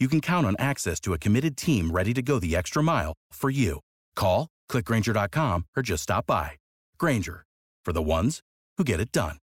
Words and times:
you 0.00 0.08
can 0.08 0.20
count 0.20 0.46
on 0.46 0.56
access 0.58 0.98
to 1.00 1.12
a 1.12 1.18
committed 1.18 1.56
team 1.56 1.90
ready 1.90 2.14
to 2.14 2.22
go 2.22 2.38
the 2.38 2.56
extra 2.56 2.82
mile 2.82 3.12
for 3.32 3.50
you. 3.50 3.80
Call, 4.16 4.48
clickgrainger.com, 4.70 5.66
or 5.76 5.82
just 5.82 6.04
stop 6.04 6.26
by. 6.26 6.52
Grainger, 6.98 7.44
for 7.84 7.92
the 7.92 8.02
ones 8.02 8.40
who 8.78 8.84
get 8.84 9.00
it 9.00 9.12
done. 9.12 9.36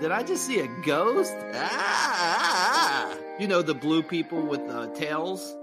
Did 0.00 0.12
I 0.12 0.22
just 0.22 0.44
see 0.44 0.60
a 0.60 0.68
ghost? 0.84 1.32
Ah, 1.54 1.70
ah, 1.72 3.14
ah. 3.14 3.18
You 3.38 3.46
know 3.46 3.62
the 3.62 3.74
blue 3.74 4.02
people 4.02 4.42
with 4.42 4.60
uh, 4.68 4.88
tails? 4.88 5.56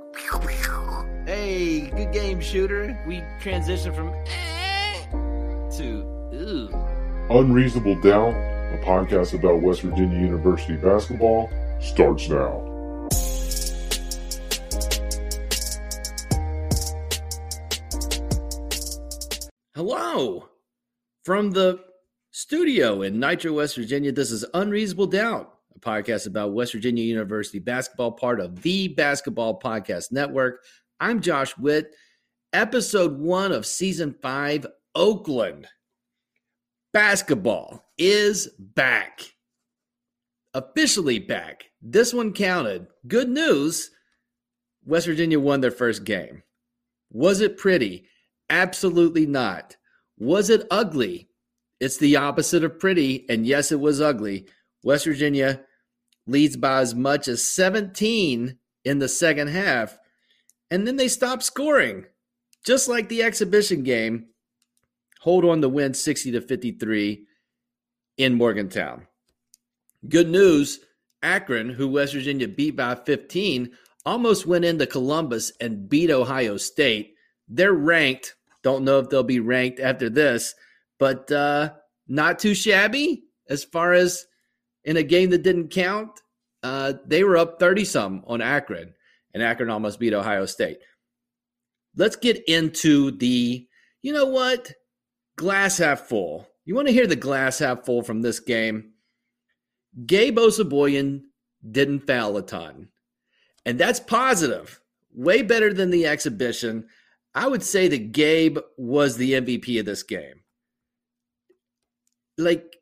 Hey, 1.26 1.90
good 1.96 2.12
game, 2.12 2.42
shooter. 2.42 3.02
We 3.08 3.24
transition 3.40 3.94
from 3.94 4.14
eh 4.28 5.04
to 5.78 6.04
ooh. 6.34 6.70
Unreasonable 7.30 7.96
Doubt, 8.02 8.34
a 8.34 8.82
podcast 8.84 9.34
about 9.34 9.62
West 9.62 9.82
Virginia 9.82 10.20
University 10.20 10.76
basketball, 10.76 11.50
starts 11.80 12.28
now. 12.28 12.68
Hello 19.76 20.50
from 21.24 21.52
the 21.52 21.80
studio 22.32 23.02
in 23.02 23.20
Nitro, 23.20 23.54
West 23.54 23.78
Virginia. 23.78 24.12
This 24.12 24.32
is 24.32 24.44
Unreasonable 24.54 25.08
Doubt, 25.08 25.54
a 25.76 25.80
podcast 25.80 26.28
about 26.28 26.54
West 26.54 26.74
Virginia 26.74 27.04
University 27.04 27.60
basketball, 27.60 28.12
part 28.12 28.40
of 28.40 28.62
the 28.62 28.88
Basketball 28.90 29.60
Podcast 29.60 30.12
Network. 30.12 30.64
I'm 31.00 31.22
Josh 31.22 31.58
Witt, 31.58 31.96
episode 32.54 33.20
one 33.20 33.52
of 33.52 33.66
season 33.66 34.16
five, 34.22 34.66
Oakland. 34.96 35.68
Basketball 36.94 37.86
is 37.98 38.50
back. 38.60 39.22
Officially 40.54 41.20
back. 41.20 41.66
This 41.82 42.14
one 42.14 42.34
counted. 42.34 42.88
Good 43.08 43.30
news 43.30 43.92
West 44.86 45.06
Virginia 45.06 45.40
won 45.40 45.62
their 45.62 45.72
first 45.72 46.04
game. 46.04 46.44
Was 47.12 47.42
it 47.42 47.58
pretty? 47.58 48.06
Absolutely 48.50 49.26
not. 49.26 49.78
Was 50.18 50.50
it 50.50 50.68
ugly? 50.70 51.30
It's 51.80 51.98
the 51.98 52.18
opposite 52.18 52.64
of 52.64 52.80
pretty. 52.80 53.26
And 53.30 53.46
yes, 53.46 53.72
it 53.72 53.80
was 53.80 54.02
ugly. 54.02 54.48
West 54.84 55.06
Virginia 55.06 55.62
leads 56.28 56.58
by 56.58 56.80
as 56.80 56.96
much 56.96 57.28
as 57.28 57.48
17 57.48 58.58
in 58.86 59.00
the 59.00 59.10
second 59.10 59.48
half. 59.50 59.98
And 60.70 60.88
then 60.88 60.96
they 60.96 61.08
stop 61.08 61.44
scoring, 61.44 62.06
just 62.66 62.88
like 62.88 63.10
the 63.10 63.24
exhibition 63.24 63.84
game. 63.84 64.28
Hold 65.22 65.46
on 65.46 65.62
to 65.62 65.70
win 65.70 65.94
60 65.94 66.32
to 66.32 66.42
53 66.42 67.26
in 68.18 68.34
Morgantown. 68.36 69.08
Good 70.08 70.30
news 70.30 70.80
Akron, 71.22 71.70
who 71.70 71.88
West 71.88 72.14
Virginia 72.14 72.48
beat 72.48 72.76
by 72.76 72.96
15, 72.96 73.72
almost 74.06 74.48
went 74.48 74.66
into 74.66 74.88
Columbus 74.88 75.52
and 75.62 75.88
beat 75.88 76.10
Ohio 76.10 76.58
State. 76.58 77.14
They're 77.48 77.74
ranked 77.74 78.36
don't 78.64 78.84
know 78.84 79.00
if 79.00 79.10
they'll 79.10 79.24
be 79.24 79.40
ranked 79.40 79.80
after 79.80 80.10
this, 80.10 80.54
but 81.00 81.32
uh, 81.32 81.72
not 82.08 82.40
too 82.40 82.54
shabby 82.54 83.24
as 83.50 83.64
far 83.64 83.94
as 83.94 84.26
in 84.86 84.98
a 84.98 85.04
game 85.04 85.30
that 85.32 85.44
didn't 85.44 85.70
count. 85.70 86.12
Uh, 86.64 86.94
they 87.06 87.24
were 87.24 87.38
up 87.38 87.60
30 87.60 87.86
some 87.86 88.24
on 88.28 88.42
Akron, 88.42 88.94
and 89.34 89.42
Akron 89.42 89.70
almost 89.70 90.00
beat 90.00 90.14
Ohio 90.14 90.46
State. 90.46 90.80
Let's 91.96 92.16
get 92.16 92.44
into 92.48 93.12
the, 93.12 93.68
you 94.02 94.14
know 94.14 94.26
what? 94.26 94.72
Glass 95.36 95.78
half 95.80 96.02
full. 96.02 96.48
You 96.66 96.76
want 96.76 96.88
to 96.88 96.94
hear 96.94 97.08
the 97.08 97.16
glass 97.16 97.60
half 97.60 97.86
full 97.86 98.04
from 98.04 98.22
this 98.22 98.40
game? 98.40 98.92
Gabe 100.06 100.38
Osabuohien 100.38 101.22
didn't 101.70 102.08
foul 102.08 102.38
a 102.38 102.42
ton. 102.42 102.90
And 103.66 103.80
that's 103.80 104.00
positive. 104.00 104.80
Way 105.14 105.42
better 105.42 105.74
than 105.74 105.90
the 105.90 106.06
exhibition. 106.08 106.88
I 107.36 107.48
would 107.48 107.64
say 107.64 107.88
that 107.88 108.12
Gabe 108.12 108.60
was 108.78 109.18
the 109.18 109.34
MVP 109.34 109.80
of 109.80 109.86
this 109.86 110.04
game. 110.04 110.42
Like, 112.38 112.78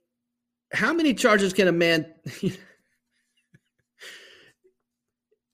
how 0.72 0.94
many 0.94 1.14
charges 1.14 1.54
can 1.54 1.68
a 1.68 1.72
man? 1.72 2.06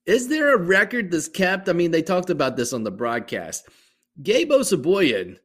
Is 0.06 0.28
there 0.28 0.54
a 0.54 0.58
record 0.58 1.10
that's 1.12 1.28
kept? 1.28 1.68
I 1.68 1.74
mean, 1.74 1.92
they 1.92 2.04
talked 2.04 2.30
about 2.30 2.58
this 2.58 2.74
on 2.74 2.84
the 2.84 2.92
broadcast. 2.92 3.68
Gabe 4.22 4.52
Osabuohien, 4.52 5.38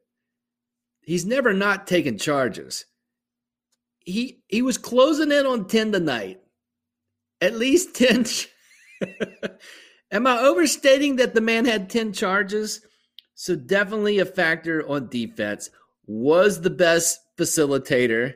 he's 1.01 1.25
never 1.25 1.51
not 1.53 1.87
taken 1.87 2.17
charges. 2.17 2.85
He 3.99 4.43
he 4.47 4.61
was 4.61 4.77
closing 4.77 5.31
in 5.31 5.45
on 5.45 5.67
10 5.67 5.91
tonight. 5.91 6.41
At 7.39 7.55
least 7.55 7.95
10. 7.95 8.25
Am 10.11 10.27
I 10.27 10.37
overstating 10.39 11.15
that 11.15 11.33
the 11.33 11.41
man 11.41 11.65
had 11.65 11.89
10 11.89 12.13
charges? 12.13 12.81
So 13.33 13.55
definitely 13.55 14.19
a 14.19 14.25
factor 14.25 14.87
on 14.87 15.09
defense. 15.09 15.71
Was 16.05 16.61
the 16.61 16.69
best 16.69 17.19
facilitator 17.37 18.35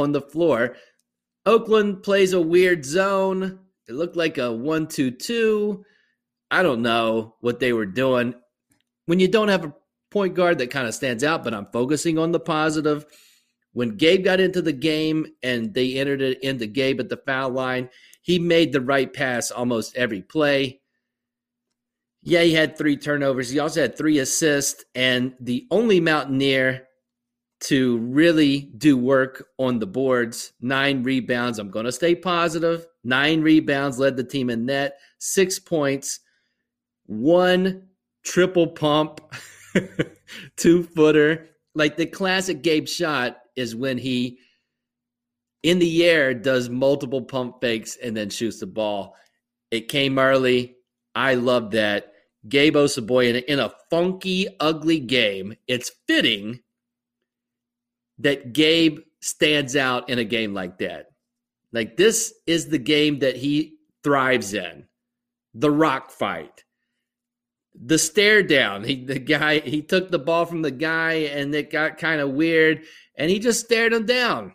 on 0.00 0.12
the 0.12 0.20
floor. 0.20 0.76
Oakland 1.44 2.02
plays 2.02 2.32
a 2.32 2.40
weird 2.40 2.84
zone. 2.84 3.60
It 3.88 3.94
looked 3.94 4.16
like 4.16 4.38
a 4.38 4.52
one-two-two. 4.52 5.84
I 6.50 6.62
don't 6.62 6.82
know 6.82 7.36
what 7.40 7.60
they 7.60 7.72
were 7.72 7.86
doing. 7.86 8.34
When 9.06 9.20
you 9.20 9.28
don't 9.28 9.48
have 9.48 9.64
a 9.64 9.74
point 10.10 10.34
guard 10.34 10.58
that 10.58 10.70
kind 10.70 10.88
of 10.88 10.94
stands 10.94 11.22
out, 11.22 11.44
but 11.44 11.54
I'm 11.54 11.66
focusing 11.72 12.18
on 12.18 12.32
the 12.32 12.40
positive. 12.40 13.06
When 13.72 13.96
Gabe 13.96 14.24
got 14.24 14.40
into 14.40 14.62
the 14.62 14.72
game 14.72 15.26
and 15.42 15.74
they 15.74 15.94
entered 15.94 16.22
it 16.22 16.42
into 16.42 16.66
Gabe 16.66 16.98
at 16.98 17.08
the 17.08 17.20
foul 17.26 17.50
line, 17.50 17.90
he 18.22 18.38
made 18.38 18.72
the 18.72 18.80
right 18.80 19.12
pass 19.12 19.50
almost 19.50 19.96
every 19.96 20.22
play. 20.22 20.80
Yeah, 22.22 22.42
he 22.42 22.54
had 22.54 22.76
three 22.76 22.96
turnovers. 22.96 23.50
He 23.50 23.60
also 23.60 23.82
had 23.82 23.96
three 23.96 24.18
assists, 24.18 24.84
and 24.96 25.34
the 25.38 25.66
only 25.70 26.00
Mountaineer 26.00 26.88
to 27.58 27.98
really 27.98 28.70
do 28.76 28.96
work 28.96 29.48
on 29.58 29.78
the 29.78 29.86
boards, 29.86 30.52
nine 30.60 31.02
rebounds. 31.02 31.58
I'm 31.58 31.70
going 31.70 31.86
to 31.86 31.92
stay 31.92 32.14
positive. 32.14 32.86
Nine 33.04 33.40
rebounds 33.40 33.98
led 33.98 34.16
the 34.16 34.24
team 34.24 34.50
in 34.50 34.66
net, 34.66 34.98
six 35.18 35.58
points, 35.58 36.20
one 37.06 37.88
triple 38.24 38.66
pump, 38.66 39.20
two 40.56 40.82
footer. 40.82 41.48
Like 41.74 41.96
the 41.96 42.06
classic 42.06 42.62
Gabe 42.62 42.88
shot 42.88 43.38
is 43.54 43.74
when 43.74 43.98
he 43.98 44.38
in 45.62 45.78
the 45.78 46.04
air 46.04 46.34
does 46.34 46.68
multiple 46.68 47.22
pump 47.22 47.60
fakes 47.60 47.96
and 47.96 48.16
then 48.16 48.30
shoots 48.30 48.60
the 48.60 48.66
ball. 48.66 49.16
It 49.70 49.88
came 49.88 50.18
early. 50.18 50.76
I 51.14 51.34
love 51.34 51.72
that. 51.72 52.12
Gabe 52.48 52.76
Osabuohien 52.76 53.42
in 53.44 53.58
a 53.58 53.72
funky, 53.90 54.46
ugly 54.60 55.00
game. 55.00 55.56
It's 55.66 55.90
fitting 56.06 56.60
that 58.18 58.52
Gabe 58.52 59.00
stands 59.20 59.76
out 59.76 60.08
in 60.08 60.18
a 60.18 60.24
game 60.24 60.54
like 60.54 60.78
that. 60.78 61.06
Like 61.72 61.96
this 61.96 62.32
is 62.46 62.68
the 62.68 62.78
game 62.78 63.18
that 63.20 63.36
he 63.36 63.76
thrives 64.02 64.54
in. 64.54 64.84
The 65.54 65.70
rock 65.70 66.10
fight. 66.10 66.64
The 67.74 67.98
stare 67.98 68.42
down. 68.42 68.84
He 68.84 69.04
the 69.04 69.18
guy 69.18 69.58
he 69.58 69.82
took 69.82 70.10
the 70.10 70.18
ball 70.18 70.46
from 70.46 70.62
the 70.62 70.70
guy 70.70 71.12
and 71.12 71.54
it 71.54 71.70
got 71.70 71.98
kind 71.98 72.20
of 72.20 72.30
weird 72.30 72.84
and 73.16 73.30
he 73.30 73.38
just 73.38 73.64
stared 73.64 73.92
him 73.92 74.06
down. 74.06 74.54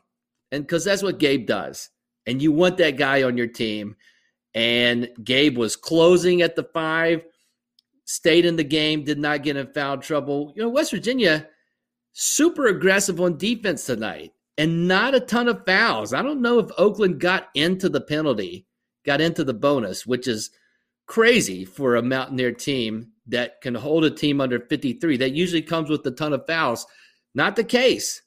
And 0.51 0.67
cuz 0.67 0.83
that's 0.85 1.03
what 1.03 1.19
Gabe 1.19 1.45
does. 1.45 1.89
And 2.25 2.41
you 2.41 2.51
want 2.51 2.77
that 2.77 2.97
guy 2.97 3.23
on 3.23 3.37
your 3.37 3.47
team. 3.47 3.95
And 4.53 5.09
Gabe 5.23 5.57
was 5.57 5.77
closing 5.77 6.41
at 6.41 6.57
the 6.57 6.63
5, 6.63 7.23
stayed 8.05 8.45
in 8.45 8.57
the 8.57 8.65
game, 8.65 9.05
did 9.05 9.17
not 9.17 9.43
get 9.43 9.55
in 9.55 9.67
foul 9.67 9.97
trouble. 9.97 10.51
You 10.55 10.63
know, 10.63 10.69
West 10.69 10.91
Virginia 10.91 11.47
super 12.13 12.67
aggressive 12.67 13.19
on 13.21 13.37
defense 13.37 13.85
tonight 13.85 14.31
and 14.57 14.87
not 14.87 15.15
a 15.15 15.19
ton 15.19 15.47
of 15.47 15.65
fouls. 15.65 16.13
I 16.13 16.21
don't 16.21 16.41
know 16.41 16.59
if 16.59 16.69
Oakland 16.77 17.19
got 17.19 17.49
into 17.55 17.89
the 17.89 18.01
penalty, 18.01 18.65
got 19.05 19.21
into 19.21 19.43
the 19.43 19.53
bonus, 19.53 20.05
which 20.05 20.27
is 20.27 20.51
crazy 21.07 21.65
for 21.65 21.95
a 21.95 22.01
Mountaineer 22.01 22.51
team 22.51 23.11
that 23.27 23.61
can 23.61 23.75
hold 23.75 24.05
a 24.05 24.11
team 24.11 24.41
under 24.41 24.59
53. 24.59 25.17
That 25.17 25.31
usually 25.31 25.61
comes 25.61 25.89
with 25.89 26.05
a 26.05 26.11
ton 26.11 26.33
of 26.33 26.45
fouls. 26.45 26.85
Not 27.33 27.55
the 27.55 27.63
case. 27.63 28.21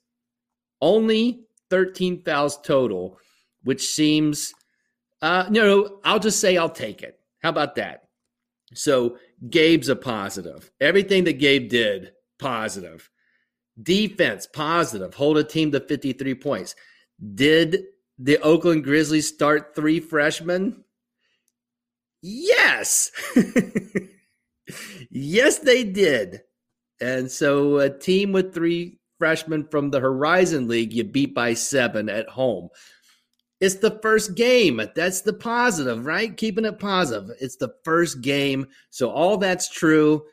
Only 0.81 1.45
13 1.71 2.23
fouls 2.25 2.61
total, 2.61 3.19
which 3.63 3.83
seems, 3.83 4.53
uh, 5.23 5.47
you 5.47 5.63
know, 5.63 6.01
I'll 6.05 6.19
just 6.19 6.41
say 6.41 6.57
I'll 6.57 6.69
take 6.69 7.03
it. 7.03 7.19
How 7.43 7.51
about 7.51 7.75
that? 7.77 8.09
So 8.75 9.19
Gabe's 9.49 9.89
a 9.89 9.97
positive. 9.97 10.71
Everything 10.81 11.25
that 11.25 11.35
Gabe 11.35 11.69
did, 11.69 12.13
positive. 12.39 13.11
Defense, 13.83 14.47
positive. 14.47 15.15
Hold 15.15 15.39
a 15.39 15.45
team 15.45 15.73
to 15.73 15.81
53 15.81 16.35
points. 16.37 16.75
Did 17.35 17.85
the 18.19 18.39
Oakland 18.39 18.85
Grizzlies 18.85 19.29
start 19.29 19.75
three 19.75 20.01
freshmen? 20.01 20.85
Yes. 22.23 23.11
yes, 25.11 25.59
they 25.59 25.85
did. 25.85 26.43
And 27.01 27.31
so 27.31 27.79
a 27.79 27.91
team 27.91 28.33
with 28.33 28.55
three 28.55 29.01
freshmen 29.19 29.67
from 29.71 29.91
the 29.91 30.01
Horizon 30.01 30.69
League, 30.69 30.93
you 30.93 31.05
beat 31.05 31.35
by 31.35 31.55
seven 31.55 32.09
at 32.09 32.29
home. 32.29 32.69
It's 33.61 33.77
the 33.77 33.99
first 34.03 34.35
game. 34.35 34.81
That's 34.95 35.23
the 35.23 35.33
positive, 35.33 36.07
right? 36.07 36.37
Keeping 36.37 36.65
it 36.65 36.79
positive. 36.79 37.37
It's 37.41 37.57
the 37.57 37.75
first 37.85 38.21
game. 38.21 38.67
So 38.91 39.11
all 39.11 39.37
that's 39.37 39.69
true. 39.69 40.25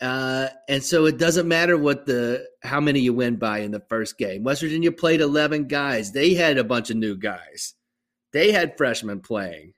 Uh, 0.00 0.48
and 0.68 0.82
so 0.82 1.04
it 1.04 1.18
doesn't 1.18 1.46
matter 1.46 1.76
what 1.76 2.06
the 2.06 2.46
how 2.62 2.80
many 2.80 3.00
you 3.00 3.12
win 3.12 3.36
by 3.36 3.58
in 3.58 3.70
the 3.70 3.84
first 3.88 4.16
game. 4.16 4.42
West 4.42 4.62
Virginia 4.62 4.90
played 4.90 5.20
11 5.20 5.66
guys. 5.66 6.12
They 6.12 6.34
had 6.34 6.56
a 6.56 6.64
bunch 6.64 6.90
of 6.90 6.96
new 6.96 7.16
guys. 7.16 7.74
They 8.32 8.52
had 8.52 8.78
freshmen 8.78 9.20
playing. 9.20 9.74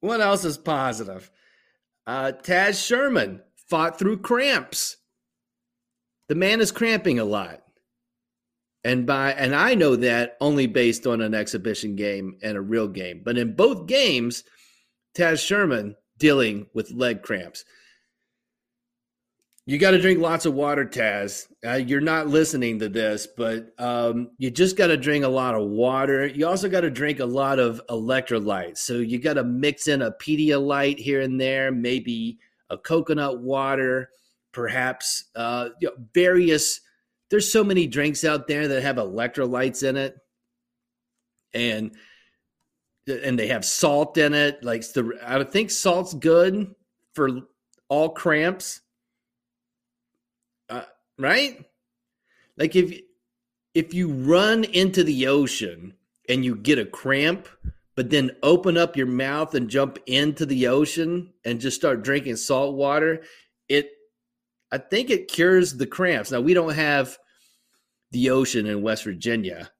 What 0.00 0.20
else 0.20 0.44
is 0.44 0.58
positive? 0.58 1.30
Uh, 2.06 2.32
Taz 2.42 2.84
Sherman 2.84 3.40
fought 3.68 3.98
through 3.98 4.18
cramps. 4.18 4.96
The 6.28 6.34
man 6.34 6.60
is 6.60 6.72
cramping 6.72 7.18
a 7.18 7.24
lot. 7.24 7.62
And 8.82 9.06
by 9.06 9.32
and 9.32 9.54
I 9.54 9.74
know 9.74 9.96
that 9.96 10.36
only 10.40 10.66
based 10.66 11.06
on 11.06 11.20
an 11.20 11.34
exhibition 11.34 11.96
game 11.96 12.38
and 12.42 12.56
a 12.56 12.60
real 12.60 12.86
game. 12.86 13.22
But 13.24 13.36
in 13.36 13.54
both 13.54 13.86
games, 13.86 14.44
Taz 15.16 15.44
Sherman 15.44 15.96
dealing 16.18 16.66
with 16.72 16.92
leg 16.92 17.22
cramps. 17.22 17.64
You 19.68 19.78
got 19.78 19.90
to 19.90 20.00
drink 20.00 20.20
lots 20.20 20.46
of 20.46 20.54
water, 20.54 20.84
Taz. 20.84 21.48
Uh, 21.66 21.72
you're 21.72 22.00
not 22.00 22.28
listening 22.28 22.78
to 22.78 22.88
this, 22.88 23.26
but 23.26 23.74
um, 23.78 24.30
you 24.38 24.48
just 24.48 24.76
got 24.76 24.86
to 24.86 24.96
drink 24.96 25.24
a 25.24 25.28
lot 25.28 25.56
of 25.56 25.66
water. 25.68 26.24
You 26.24 26.46
also 26.46 26.68
got 26.68 26.82
to 26.82 26.90
drink 26.90 27.18
a 27.18 27.26
lot 27.26 27.58
of 27.58 27.82
electrolytes. 27.90 28.78
So 28.78 28.98
you 28.98 29.18
got 29.18 29.34
to 29.34 29.42
mix 29.42 29.88
in 29.88 30.02
a 30.02 30.12
Pedialyte 30.12 31.00
here 31.00 31.20
and 31.22 31.40
there, 31.40 31.72
maybe 31.72 32.38
a 32.70 32.78
coconut 32.78 33.40
water, 33.40 34.10
perhaps 34.52 35.24
uh, 35.34 35.70
you 35.80 35.88
know, 35.88 35.94
various. 36.14 36.80
There's 37.28 37.50
so 37.50 37.64
many 37.64 37.88
drinks 37.88 38.24
out 38.24 38.46
there 38.46 38.68
that 38.68 38.84
have 38.84 38.96
electrolytes 38.96 39.82
in 39.82 39.96
it, 39.96 40.16
and 41.54 41.90
and 43.08 43.36
they 43.36 43.48
have 43.48 43.64
salt 43.64 44.16
in 44.16 44.32
it. 44.32 44.62
Like 44.62 44.82
the, 44.92 45.18
I 45.26 45.42
think 45.42 45.72
salt's 45.72 46.14
good 46.14 46.72
for 47.14 47.40
all 47.88 48.10
cramps 48.10 48.82
right? 51.18 51.64
Like 52.56 52.76
if 52.76 53.00
if 53.74 53.92
you 53.92 54.08
run 54.08 54.64
into 54.64 55.04
the 55.04 55.26
ocean 55.26 55.94
and 56.28 56.44
you 56.44 56.56
get 56.56 56.78
a 56.78 56.84
cramp, 56.86 57.48
but 57.94 58.10
then 58.10 58.30
open 58.42 58.76
up 58.76 58.96
your 58.96 59.06
mouth 59.06 59.54
and 59.54 59.68
jump 59.68 59.98
into 60.06 60.46
the 60.46 60.68
ocean 60.68 61.32
and 61.44 61.60
just 61.60 61.76
start 61.76 62.02
drinking 62.02 62.36
salt 62.36 62.74
water, 62.74 63.22
it 63.68 63.90
I 64.72 64.78
think 64.78 65.10
it 65.10 65.28
cures 65.28 65.76
the 65.76 65.86
cramps. 65.86 66.30
Now 66.30 66.40
we 66.40 66.54
don't 66.54 66.74
have 66.74 67.18
the 68.10 68.30
ocean 68.30 68.66
in 68.66 68.82
West 68.82 69.04
Virginia. 69.04 69.70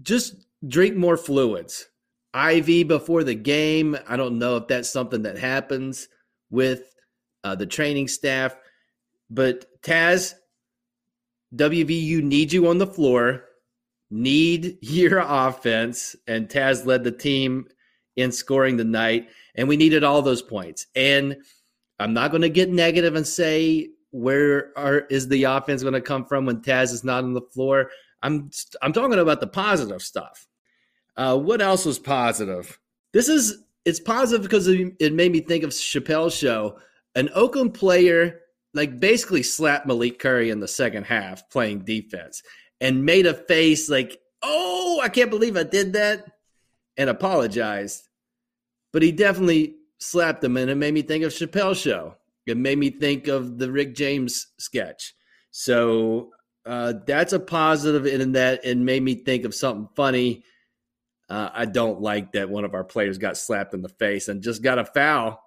Just 0.00 0.34
drink 0.66 0.96
more 0.96 1.16
fluids. 1.16 1.88
IV 2.34 2.86
before 2.86 3.24
the 3.24 3.34
game. 3.34 3.96
I 4.06 4.16
don't 4.16 4.38
know 4.38 4.56
if 4.56 4.68
that's 4.68 4.90
something 4.90 5.22
that 5.22 5.38
happens 5.38 6.08
with 6.50 6.94
uh, 7.42 7.54
the 7.54 7.66
training 7.66 8.08
staff. 8.08 8.54
But 9.30 9.82
Taz, 9.82 10.34
WVU 11.54 12.22
need 12.22 12.52
you 12.52 12.68
on 12.68 12.78
the 12.78 12.86
floor, 12.86 13.44
need 14.10 14.78
your 14.82 15.18
offense, 15.18 16.16
and 16.26 16.48
Taz 16.48 16.86
led 16.86 17.04
the 17.04 17.12
team 17.12 17.68
in 18.16 18.32
scoring 18.32 18.76
the 18.76 18.84
night, 18.84 19.28
and 19.54 19.68
we 19.68 19.76
needed 19.76 20.02
all 20.02 20.22
those 20.22 20.42
points. 20.42 20.86
And 20.96 21.36
I'm 22.00 22.12
not 22.12 22.30
going 22.30 22.42
to 22.42 22.48
get 22.48 22.70
negative 22.70 23.14
and 23.14 23.26
say 23.26 23.90
where 24.10 24.76
are, 24.76 25.00
is 25.10 25.28
the 25.28 25.44
offense 25.44 25.82
going 25.82 25.94
to 25.94 26.00
come 26.00 26.24
from 26.24 26.46
when 26.46 26.62
Taz 26.62 26.92
is 26.92 27.04
not 27.04 27.24
on 27.24 27.34
the 27.34 27.42
floor. 27.42 27.90
I'm 28.22 28.50
I'm 28.82 28.92
talking 28.92 29.18
about 29.18 29.40
the 29.40 29.46
positive 29.46 30.02
stuff. 30.02 30.46
Uh, 31.16 31.36
what 31.36 31.60
else 31.60 31.84
was 31.84 31.98
positive? 31.98 32.78
This 33.12 33.28
is 33.28 33.64
it's 33.84 34.00
positive 34.00 34.42
because 34.42 34.68
it 34.68 35.12
made 35.14 35.32
me 35.32 35.40
think 35.40 35.64
of 35.64 35.70
Chappelle's 35.70 36.34
show. 36.34 36.78
An 37.14 37.30
Oakland 37.34 37.74
player 37.74 38.40
like 38.74 39.00
basically 39.00 39.42
slapped 39.42 39.86
Malik 39.86 40.18
Curry 40.18 40.50
in 40.50 40.60
the 40.60 40.68
second 40.68 41.04
half 41.04 41.48
playing 41.50 41.80
defense 41.80 42.42
and 42.80 43.04
made 43.04 43.26
a 43.26 43.34
face 43.34 43.88
like, 43.88 44.18
oh, 44.42 45.00
I 45.02 45.08
can't 45.08 45.30
believe 45.30 45.56
I 45.56 45.62
did 45.62 45.94
that 45.94 46.24
and 46.96 47.10
apologized. 47.10 48.08
But 48.92 49.02
he 49.02 49.12
definitely 49.12 49.76
slapped 49.98 50.42
him 50.44 50.56
and 50.56 50.70
it 50.70 50.76
made 50.76 50.94
me 50.94 51.02
think 51.02 51.24
of 51.24 51.32
Chappelle's 51.32 51.78
show. 51.78 52.14
It 52.46 52.56
made 52.56 52.78
me 52.78 52.90
think 52.90 53.28
of 53.28 53.58
the 53.58 53.70
Rick 53.70 53.94
James 53.94 54.46
sketch. 54.58 55.14
So 55.50 56.30
uh, 56.64 56.94
that's 57.06 57.32
a 57.32 57.40
positive 57.40 58.06
in 58.06 58.32
that 58.32 58.60
it 58.64 58.78
made 58.78 59.02
me 59.02 59.14
think 59.16 59.44
of 59.44 59.54
something 59.54 59.88
funny. 59.96 60.44
Uh, 61.28 61.50
I 61.52 61.66
don't 61.66 62.00
like 62.00 62.32
that 62.32 62.48
one 62.48 62.64
of 62.64 62.74
our 62.74 62.84
players 62.84 63.18
got 63.18 63.36
slapped 63.36 63.74
in 63.74 63.82
the 63.82 63.88
face 63.88 64.28
and 64.28 64.42
just 64.42 64.62
got 64.62 64.78
a 64.78 64.84
foul 64.84 65.42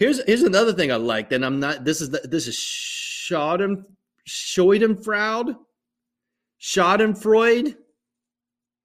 Here's 0.00 0.24
here's 0.24 0.42
another 0.42 0.72
thing 0.72 0.90
I 0.90 0.96
liked, 0.96 1.30
and 1.34 1.44
I'm 1.44 1.60
not. 1.60 1.84
This 1.84 2.00
is 2.00 2.08
the, 2.08 2.20
this 2.20 2.48
is 2.48 2.56
Schaden 2.56 3.84
Schadenfreude, 4.26 5.56
Schadenfreude. 6.58 7.76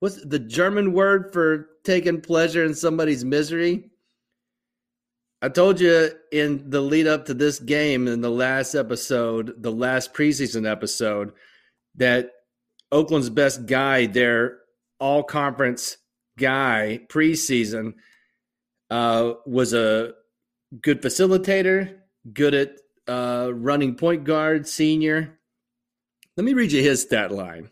What's 0.02 0.24
the 0.26 0.40
German 0.40 0.92
word 0.92 1.32
for 1.32 1.70
taking 1.86 2.20
pleasure 2.20 2.66
in 2.66 2.74
somebody's 2.76 3.24
misery? 3.24 3.92
I 5.42 5.48
told 5.48 5.80
you 5.80 6.10
in 6.34 6.70
the 6.70 6.82
lead 6.82 7.08
up 7.08 7.26
to 7.28 7.34
this 7.34 7.60
game 7.60 8.10
in 8.10 8.20
the 8.20 8.30
last 8.30 8.76
episode, 8.76 9.64
the 9.64 9.72
last 9.72 10.14
preseason 10.14 10.70
episode, 10.70 11.32
that 11.96 12.32
Oakland's 12.92 13.30
best 13.30 13.68
guy, 13.68 14.06
their 14.06 14.58
all 15.00 15.24
conference 15.24 15.96
guy 16.38 17.00
preseason, 17.08 17.94
uh, 18.90 19.36
was 19.46 19.74
a 19.74 20.14
good 20.82 21.02
facilitator, 21.02 21.98
good 22.34 22.54
at 22.54 22.78
uh, 23.08 23.52
running 23.54 23.96
point 23.96 24.24
guard, 24.24 24.68
senior. 24.68 25.40
Let 26.38 26.44
me 26.44 26.54
read 26.54 26.72
you 26.72 26.82
his 26.82 27.02
stat 27.02 27.32
line. 27.32 27.70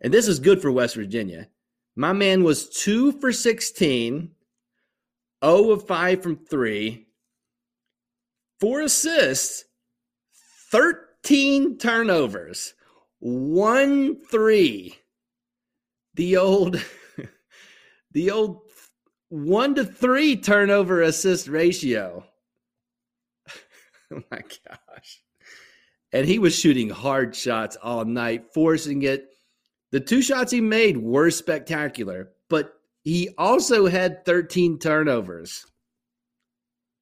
And 0.00 0.12
this 0.12 0.28
is 0.28 0.38
good 0.38 0.60
for 0.60 0.70
West 0.70 0.94
Virginia. 0.94 1.48
My 1.94 2.12
man 2.12 2.44
was 2.44 2.68
two 2.68 3.12
for 3.12 3.32
16, 3.32 4.30
0 5.44 5.70
of 5.70 5.86
5 5.86 6.22
from 6.22 6.36
three, 6.36 7.06
four 8.60 8.82
assists, 8.82 9.64
13 10.70 11.78
turnovers, 11.78 12.74
one 13.18 14.16
three. 14.30 14.96
The 16.14 16.36
old, 16.36 16.82
the 18.12 18.30
old 18.30 18.65
one 19.28 19.74
to 19.74 19.84
three 19.84 20.36
turnover 20.36 21.02
assist 21.02 21.48
ratio. 21.48 22.24
oh 24.12 24.22
my 24.30 24.40
gosh. 24.40 25.22
and 26.12 26.26
he 26.26 26.38
was 26.38 26.58
shooting 26.58 26.88
hard 26.88 27.34
shots 27.34 27.76
all 27.82 28.04
night, 28.04 28.52
forcing 28.52 29.02
it. 29.02 29.28
The 29.92 30.00
two 30.00 30.22
shots 30.22 30.52
he 30.52 30.60
made 30.60 30.96
were 30.96 31.30
spectacular, 31.30 32.30
but 32.48 32.74
he 33.02 33.30
also 33.38 33.86
had 33.86 34.24
13 34.24 34.78
turnovers. 34.78 35.64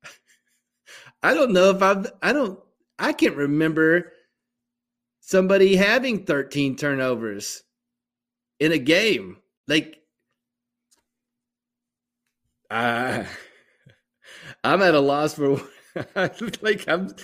I 1.23 1.35
don't 1.35 1.53
know 1.53 1.71
if 1.71 1.83
I've, 1.83 2.07
I 2.23 2.33
don't, 2.33 2.59
I 2.99 3.13
can't 3.13 3.37
remember 3.37 4.13
somebody 5.21 5.77
having 5.77 6.25
13 6.25 6.77
turnovers 6.77 7.63
in 8.61 8.73
a 8.73 8.79
game. 8.79 9.39
Like, 9.67 10.04
uh, 12.75 13.25
I'm 14.65 14.83
at 14.83 14.95
a 14.95 15.01
loss 15.01 15.35
for, 15.35 15.61
like, 16.61 16.89
I'm, 16.89 17.15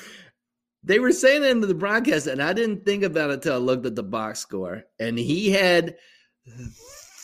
they 0.83 0.99
were 0.99 1.13
saying 1.13 1.45
it 1.45 1.51
in 1.51 1.61
the 1.61 1.75
broadcast, 1.75 2.27
and 2.27 2.43
I 2.43 2.53
didn't 2.53 2.85
think 2.85 3.03
about 3.03 3.31
it 3.31 3.35
until 3.35 3.55
I 3.55 3.59
looked 3.59 3.87
at 3.87 3.97
the 3.97 4.03
box 4.03 4.41
score. 4.41 4.85
And 4.99 5.19
he 5.19 5.51
had 5.51 5.97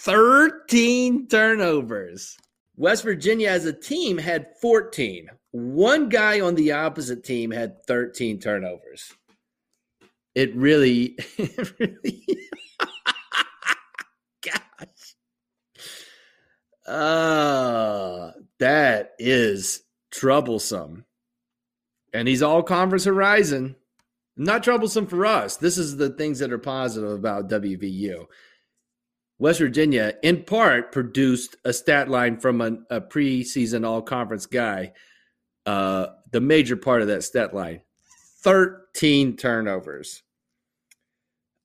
13 0.05 1.29
turnovers. 1.29 2.37
West 2.77 3.05
Virginia 3.05 3.49
as 3.49 3.65
a 3.65 3.73
team 3.73 4.19
had 4.19 4.49
14. 4.61 5.31
One 5.53 6.09
guy 6.11 6.41
on 6.41 6.55
the 6.55 6.73
opposite 6.73 7.25
team 7.25 7.51
had 7.51 7.83
13 7.87 8.39
turnovers. 8.39 9.13
It 10.35 10.55
really, 10.55 11.17
it 11.39 11.73
really 11.79 12.23
gosh. 14.43 15.15
Uh, 16.87 18.33
that 18.59 19.13
is 19.19 19.83
troublesome 20.11 21.05
and 22.17 22.29
he's 22.29 22.43
all 22.43 22.63
conference 22.63 23.05
horizon. 23.05 23.77
Not 24.39 24.63
troublesome 24.63 25.07
for 25.07 25.27
us. 25.27 25.57
This 25.57 25.77
is 25.77 25.97
the 25.97 26.11
things 26.11 26.39
that 26.39 26.53
are 26.53 26.59
positive 26.59 27.11
about 27.11 27.51
WVU. 27.51 28.27
West 29.39 29.59
Virginia, 29.61 30.15
in 30.23 30.43
part, 30.43 30.93
produced 30.93 31.57
a 31.65 31.75
stat 31.75 32.09
line 32.09 32.39
from 32.39 32.63
a, 32.63 32.79
a 32.91 33.01
preseason 33.03 33.87
all 33.87 34.01
conference 34.01 34.47
guy. 34.47 34.93
Uh, 35.67 36.07
the 36.33 36.41
major 36.41 36.77
part 36.77 37.03
of 37.03 37.09
that 37.09 37.23
stat 37.23 37.55
line 37.55 37.83
13 38.43 39.37
turnovers. 39.37 40.23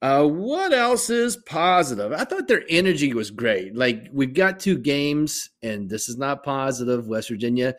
Uh, 0.02 0.26
what 0.26 0.74
else 0.74 1.12
is 1.12 1.38
positive? 1.38 2.12
I 2.12 2.24
thought 2.24 2.48
their 2.48 2.64
energy 2.70 3.14
was 3.14 3.30
great. 3.30 3.76
Like, 3.76 4.08
we've 4.12 4.34
got 4.34 4.60
two 4.60 4.80
games, 4.80 5.52
and 5.62 5.88
this 5.90 6.10
is 6.10 6.18
not 6.18 6.44
positive. 6.44 7.08
West 7.08 7.30
Virginia 7.30 7.76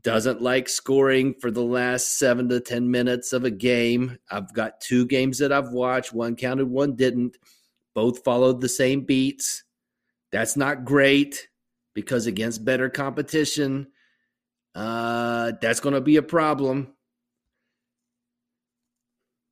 doesn't 0.00 0.40
like 0.40 0.68
scoring 0.70 1.34
for 1.40 1.50
the 1.50 1.62
last 1.62 2.18
seven 2.18 2.48
to 2.48 2.60
10 2.60 2.90
minutes 2.90 3.34
of 3.34 3.44
a 3.44 3.50
game. 3.50 4.18
I've 4.30 4.52
got 4.54 4.80
two 4.80 5.06
games 5.06 5.38
that 5.38 5.52
I've 5.52 5.70
watched. 5.70 6.14
One 6.14 6.34
counted, 6.34 6.70
one 6.70 6.96
didn't. 6.96 7.36
Both 7.94 8.24
followed 8.24 8.60
the 8.60 8.68
same 8.68 9.02
beats. 9.02 9.64
That's 10.32 10.56
not 10.56 10.84
great 10.84 11.48
because 11.94 12.26
against 12.26 12.64
better 12.64 12.88
competition, 12.88 13.88
uh, 14.74 15.52
that's 15.60 15.80
going 15.80 15.94
to 15.94 16.00
be 16.00 16.16
a 16.16 16.22
problem. 16.22 16.94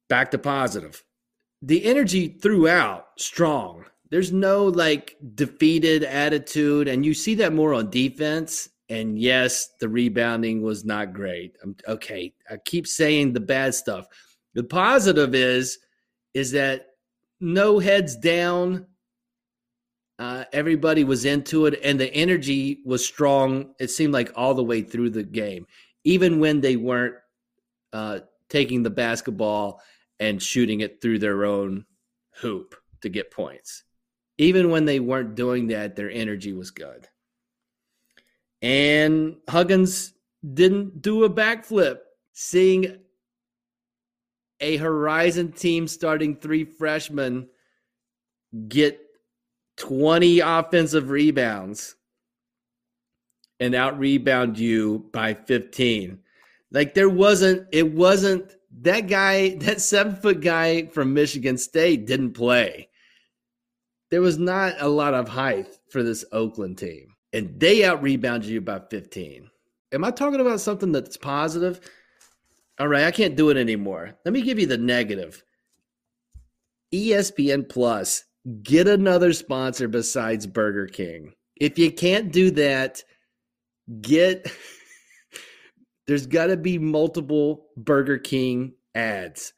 Back 0.08 0.30
to 0.32 0.38
positive. 0.38 1.02
The 1.62 1.84
energy 1.84 2.28
throughout 2.28 3.08
strong. 3.18 3.84
There's 4.10 4.32
no 4.32 4.66
like 4.66 5.16
defeated 5.34 6.04
attitude, 6.04 6.88
and 6.88 7.06
you 7.06 7.14
see 7.14 7.34
that 7.36 7.54
more 7.54 7.72
on 7.72 7.88
defense 7.88 8.68
and 8.92 9.18
yes, 9.18 9.70
the 9.80 9.88
rebounding 9.88 10.60
was 10.60 10.84
not 10.84 11.14
great. 11.14 11.56
I'm, 11.62 11.74
okay, 11.88 12.34
I 12.50 12.58
keep 12.58 12.86
saying 12.86 13.32
the 13.32 13.40
bad 13.40 13.74
stuff. 13.74 14.06
The 14.52 14.64
positive 14.64 15.34
is 15.34 15.78
is 16.34 16.50
that 16.52 16.88
no 17.40 17.78
heads 17.78 18.16
down. 18.16 18.86
Uh, 20.18 20.44
everybody 20.52 21.04
was 21.04 21.24
into 21.24 21.64
it, 21.64 21.80
and 21.82 21.98
the 21.98 22.12
energy 22.12 22.82
was 22.84 23.04
strong. 23.04 23.74
It 23.80 23.88
seemed 23.88 24.12
like 24.12 24.30
all 24.36 24.54
the 24.54 24.62
way 24.62 24.82
through 24.82 25.10
the 25.10 25.22
game, 25.22 25.66
even 26.04 26.38
when 26.38 26.60
they 26.60 26.76
weren't 26.76 27.14
uh, 27.94 28.20
taking 28.50 28.82
the 28.82 28.90
basketball 28.90 29.80
and 30.22 30.40
shooting 30.40 30.82
it 30.82 31.02
through 31.02 31.18
their 31.18 31.44
own 31.44 31.84
hoop 32.36 32.76
to 33.00 33.08
get 33.08 33.32
points. 33.32 33.82
Even 34.38 34.70
when 34.70 34.84
they 34.84 35.00
weren't 35.00 35.34
doing 35.34 35.66
that, 35.66 35.96
their 35.96 36.12
energy 36.12 36.52
was 36.52 36.70
good. 36.70 37.08
And 38.62 39.38
Huggins 39.48 40.14
didn't 40.54 41.02
do 41.02 41.24
a 41.24 41.30
backflip. 41.30 41.98
Seeing 42.34 42.98
a 44.60 44.76
Horizon 44.76 45.50
team 45.50 45.88
starting 45.88 46.36
three 46.36 46.64
freshmen 46.64 47.48
get 48.68 49.00
20 49.78 50.38
offensive 50.38 51.10
rebounds 51.10 51.96
and 53.58 53.74
out 53.74 53.98
rebound 53.98 54.56
you 54.56 55.10
by 55.12 55.34
15. 55.34 56.20
Like 56.70 56.94
there 56.94 57.08
wasn't, 57.08 57.66
it 57.72 57.92
wasn't 57.92 58.54
that 58.80 59.08
guy, 59.08 59.56
that 59.56 59.80
seven 59.80 60.16
foot 60.16 60.40
guy 60.40 60.86
from 60.86 61.14
Michigan 61.14 61.58
State 61.58 62.06
didn't 62.06 62.32
play. 62.32 62.88
There 64.10 64.20
was 64.20 64.38
not 64.38 64.74
a 64.78 64.88
lot 64.88 65.14
of 65.14 65.28
height 65.28 65.68
for 65.90 66.02
this 66.02 66.24
Oakland 66.32 66.78
team 66.78 67.12
and 67.32 67.58
they 67.58 67.84
out 67.84 68.02
rebounded 68.02 68.50
you 68.50 68.60
by 68.60 68.80
15. 68.90 69.50
Am 69.92 70.04
I 70.04 70.10
talking 70.10 70.40
about 70.40 70.60
something 70.60 70.92
that's 70.92 71.16
positive? 71.16 71.80
All 72.78 72.88
right, 72.88 73.04
I 73.04 73.10
can't 73.10 73.36
do 73.36 73.50
it 73.50 73.56
anymore. 73.56 74.14
Let 74.24 74.32
me 74.32 74.42
give 74.42 74.58
you 74.58 74.66
the 74.66 74.78
negative. 74.78 75.42
ESPN 76.92 77.68
Plus, 77.68 78.24
get 78.62 78.86
another 78.86 79.32
sponsor 79.32 79.88
besides 79.88 80.46
Burger 80.46 80.86
King. 80.86 81.34
If 81.56 81.78
you 81.78 81.92
can't 81.92 82.32
do 82.32 82.50
that, 82.52 83.02
get 84.00 84.50
There's 86.06 86.26
got 86.26 86.46
to 86.46 86.56
be 86.56 86.78
multiple 86.78 87.66
Burger 87.76 88.18
King 88.18 88.74
ads. 88.94 89.52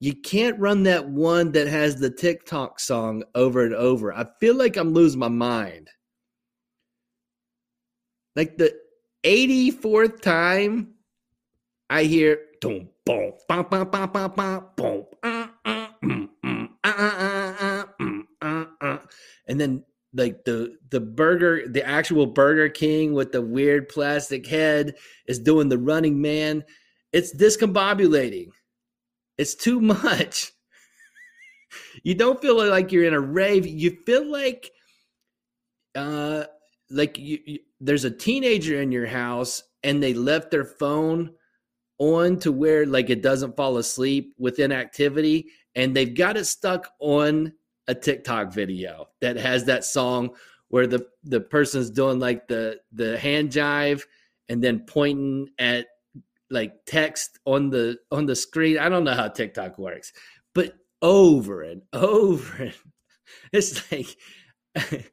You 0.00 0.14
can't 0.14 0.58
run 0.58 0.82
that 0.84 1.08
one 1.08 1.52
that 1.52 1.68
has 1.68 1.96
the 1.96 2.10
TikTok 2.10 2.80
song 2.80 3.22
over 3.34 3.64
and 3.64 3.74
over. 3.74 4.12
I 4.12 4.26
feel 4.40 4.56
like 4.56 4.76
I'm 4.76 4.92
losing 4.92 5.20
my 5.20 5.28
mind. 5.28 5.90
Like 8.34 8.56
the 8.56 8.74
84th 9.24 10.20
time 10.20 10.94
I 11.90 12.04
hear 12.04 12.38
boom, 12.60 12.88
boom, 13.04 13.32
bum, 13.48 13.66
bum, 13.70 13.90
bum, 13.90 14.10
bum, 14.10 14.32
bum, 14.34 14.66
boom, 14.76 15.04
uh 15.22 15.46
uh, 15.64 15.88
mm, 16.02 16.28
mm, 16.44 16.68
uh, 16.82 16.94
uh, 16.96 17.54
uh, 17.60 17.84
mm, 18.00 18.22
uh, 18.40 18.46
uh, 18.46 18.46
uh, 18.46 18.64
uh, 18.64 18.64
uh, 18.80 18.94
uh. 18.94 18.98
and 19.46 19.60
then 19.60 19.84
like 20.14 20.44
the 20.44 20.76
the 20.90 21.00
burger, 21.00 21.66
the 21.66 21.86
actual 21.86 22.26
Burger 22.26 22.68
King 22.68 23.12
with 23.12 23.32
the 23.32 23.42
weird 23.42 23.88
plastic 23.88 24.46
head 24.46 24.94
is 25.26 25.38
doing 25.38 25.68
the 25.68 25.78
running 25.78 26.20
man. 26.20 26.64
It's 27.12 27.34
discombobulating. 27.34 28.48
It's 29.38 29.54
too 29.54 29.80
much. 29.80 30.52
you 32.02 32.14
don't 32.14 32.40
feel 32.40 32.56
like 32.68 32.92
you're 32.92 33.04
in 33.04 33.14
a 33.14 33.20
rave. 33.20 33.66
You 33.66 33.96
feel 34.04 34.30
like 34.30 34.70
uh 35.94 36.44
like 36.90 37.18
you, 37.18 37.38
you, 37.46 37.58
there's 37.80 38.04
a 38.04 38.10
teenager 38.10 38.80
in 38.80 38.92
your 38.92 39.06
house 39.06 39.62
and 39.82 40.02
they 40.02 40.14
left 40.14 40.50
their 40.50 40.64
phone 40.64 41.32
on 41.98 42.38
to 42.38 42.52
where 42.52 42.86
like 42.86 43.10
it 43.10 43.22
doesn't 43.22 43.56
fall 43.56 43.78
asleep 43.78 44.34
within 44.38 44.72
activity 44.72 45.46
and 45.74 45.94
they've 45.94 46.14
got 46.14 46.36
it 46.36 46.44
stuck 46.44 46.90
on 46.98 47.52
a 47.88 47.94
TikTok 47.94 48.52
video 48.52 49.08
that 49.20 49.36
has 49.36 49.64
that 49.64 49.84
song 49.84 50.30
where 50.68 50.86
the 50.86 51.06
the 51.24 51.40
person's 51.40 51.90
doing 51.90 52.18
like 52.18 52.48
the 52.48 52.78
the 52.92 53.18
hand 53.18 53.50
jive 53.50 54.02
and 54.48 54.62
then 54.62 54.84
pointing 54.86 55.48
at 55.58 55.86
like 56.50 56.72
text 56.86 57.38
on 57.44 57.70
the 57.70 57.98
on 58.10 58.26
the 58.26 58.36
screen. 58.36 58.78
I 58.78 58.88
don't 58.88 59.04
know 59.04 59.14
how 59.14 59.28
TikTok 59.28 59.78
works, 59.78 60.12
but 60.54 60.74
over 61.00 61.62
and 61.62 61.82
over 61.92 62.64
and 62.64 62.74
it's 63.52 63.90
like 63.90 64.16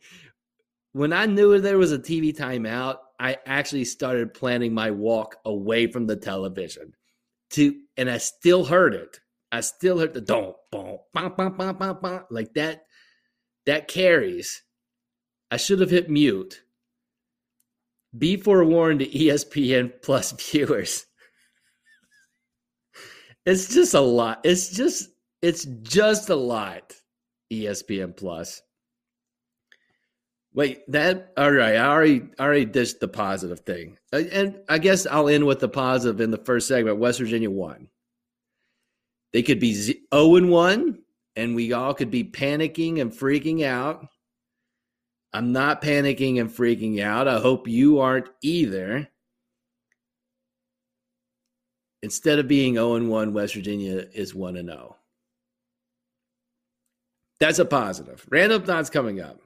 when 0.94 1.14
I 1.14 1.26
knew 1.26 1.60
there 1.60 1.78
was 1.78 1.92
a 1.92 2.00
TV 2.00 2.36
timeout, 2.36 2.98
I 3.20 3.38
actually 3.46 3.86
started 3.86 4.34
planning 4.34 4.74
my 4.74 4.92
walk 4.92 5.38
away 5.46 5.88
from 5.88 6.08
the 6.08 6.16
television. 6.16 6.94
To 7.52 7.76
and 7.98 8.10
I 8.10 8.20
still 8.20 8.66
heard 8.66 8.94
it. 8.94 9.20
I 9.52 9.62
still 9.62 10.00
heard 10.00 10.14
the 10.14 10.22
don't 10.22 10.56
boom, 10.72 11.00
like 11.14 12.54
that. 12.54 12.84
That 13.66 13.88
carries. 13.88 14.64
I 15.52 15.58
should 15.58 15.80
have 15.80 15.90
hit 15.90 16.10
mute. 16.10 16.62
Be 18.18 18.38
forewarned 18.38 19.00
to 19.00 19.08
ESPN 19.08 19.94
Plus 20.02 20.32
viewers. 20.52 21.06
It's 23.46 23.74
just 23.74 23.94
a 23.94 24.02
lot. 24.02 24.42
It's 24.44 24.70
just 24.70 25.10
it's 25.42 25.66
just 25.66 26.30
a 26.30 26.36
lot. 26.36 26.94
ESPN 27.52 28.16
Plus. 28.16 28.62
Wait, 30.54 30.82
that 30.92 31.32
all 31.38 31.52
right? 31.52 31.76
I 31.76 31.88
already 31.88 32.24
already 32.40 32.66
dished 32.66 33.00
the 33.00 33.08
positive 33.08 33.62
thing, 33.62 33.98
and 34.12 34.60
I 34.68 34.78
guess 34.80 35.06
I'll 35.06 35.30
end 35.30 35.46
with 35.46 35.60
the 35.60 35.70
positive 35.70 36.22
in 36.22 36.32
the 36.32 36.38
first 36.38 36.68
segment. 36.68 36.98
West 36.98 37.20
Virginia 37.20 37.50
won. 37.50 37.88
They 39.34 39.44
could 39.44 39.60
be 39.60 39.74
0 39.74 40.02
and 40.12 40.50
1, 40.50 41.00
and 41.36 41.56
we 41.56 41.74
all 41.74 41.94
could 41.94 42.12
be 42.12 42.24
panicking 42.24 43.00
and 43.00 43.12
freaking 43.12 43.64
out. 43.64 44.08
I'm 45.34 45.52
not 45.52 45.82
panicking 45.82 46.40
and 46.40 46.50
freaking 46.50 47.02
out. 47.04 47.28
I 47.28 47.40
hope 47.40 47.68
you 47.68 48.00
aren't 48.00 48.30
either. 48.42 49.08
Instead 52.02 52.40
of 52.40 52.48
being 52.48 52.76
0 52.76 52.96
and 52.96 53.10
1, 53.10 53.34
West 53.34 53.54
Virginia 53.54 54.08
is 54.14 54.34
1 54.34 54.56
and 54.56 54.70
0. 54.70 54.96
That's 57.40 57.60
a 57.60 57.66
positive. 57.66 58.26
Random 58.30 58.64
thoughts 58.64 58.90
coming 58.90 59.22
up. 59.22 59.40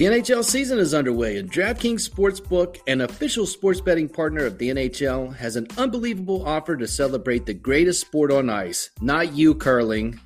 The 0.00 0.06
NHL 0.06 0.42
season 0.42 0.78
is 0.78 0.94
underway, 0.94 1.36
and 1.36 1.52
DraftKings 1.52 2.08
Sportsbook, 2.08 2.78
an 2.86 3.02
official 3.02 3.44
sports 3.44 3.82
betting 3.82 4.08
partner 4.08 4.46
of 4.46 4.56
the 4.56 4.70
NHL, 4.70 5.36
has 5.36 5.56
an 5.56 5.66
unbelievable 5.76 6.48
offer 6.48 6.74
to 6.74 6.88
celebrate 6.88 7.44
the 7.44 7.52
greatest 7.52 8.00
sport 8.00 8.32
on 8.32 8.48
ice. 8.48 8.88
Not 9.02 9.34
you, 9.34 9.54
curling, 9.54 10.18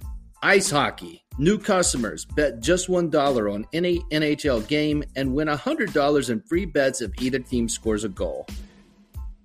ice 0.45 0.71
hockey. 0.71 1.25
New 1.39 1.59
customers 1.59 2.25
bet 2.25 2.61
just 2.61 2.87
$1 2.87 3.53
on 3.53 3.67
any 3.73 3.99
NHL 4.13 4.65
game 4.69 5.03
and 5.17 5.35
win 5.35 5.49
$100 5.49 6.31
in 6.31 6.41
free 6.43 6.67
bets 6.67 7.01
if 7.01 7.11
either 7.21 7.41
team 7.41 7.69
scores 7.69 8.05
a 8.05 8.09
goal. 8.09 8.47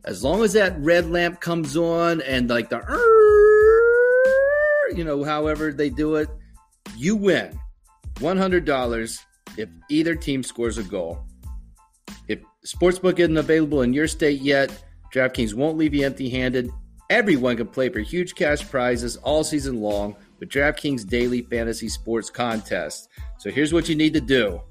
As 0.05 0.24
long 0.24 0.43
as 0.43 0.53
that 0.53 0.77
red 0.77 1.09
lamp 1.09 1.41
comes 1.41 1.75
on 1.75 2.21
and 2.21 2.51
like 2.51 2.69
the, 2.69 2.77
you 4.95 5.03
know, 5.03 5.24
however 5.24 5.74
they 5.74 5.89
do 5.89 6.17
it, 6.17 6.29
you 6.95 7.15
win 7.15 7.59
$100 8.17 9.25
if 9.58 9.70
either 9.89 10.15
team 10.15 10.44
scores 10.44 10.77
a 10.77 10.84
goal. 10.84 11.20
If 12.27 12.39
Sportsbook 12.65 13.20
isn't 13.20 13.38
available 13.38 13.82
in 13.82 13.94
your 13.94 14.08
state 14.08 14.41
yet, 14.41 14.72
DraftKings 15.13 15.53
won't 15.53 15.77
leave 15.77 15.94
you 15.94 16.06
empty 16.06 16.29
handed. 16.29 16.70
Everyone 17.10 17.58
can 17.58 17.68
play 17.68 17.89
for 17.89 18.00
huge 18.00 18.36
cash 18.36 18.68
prizes 18.70 19.18
all 19.18 19.44
season 19.44 19.82
long 19.82 20.15
with 20.39 20.50
DraftKings 20.50 21.08
Daily 21.08 21.41
Fantasy 21.41 21.89
Sports 21.89 22.29
Contest. 22.29 23.10
So 23.39 23.50
here's 23.50 23.74
what 23.74 23.89
you 23.89 23.96
need 23.96 24.13
to 24.13 24.22
do 24.22 24.62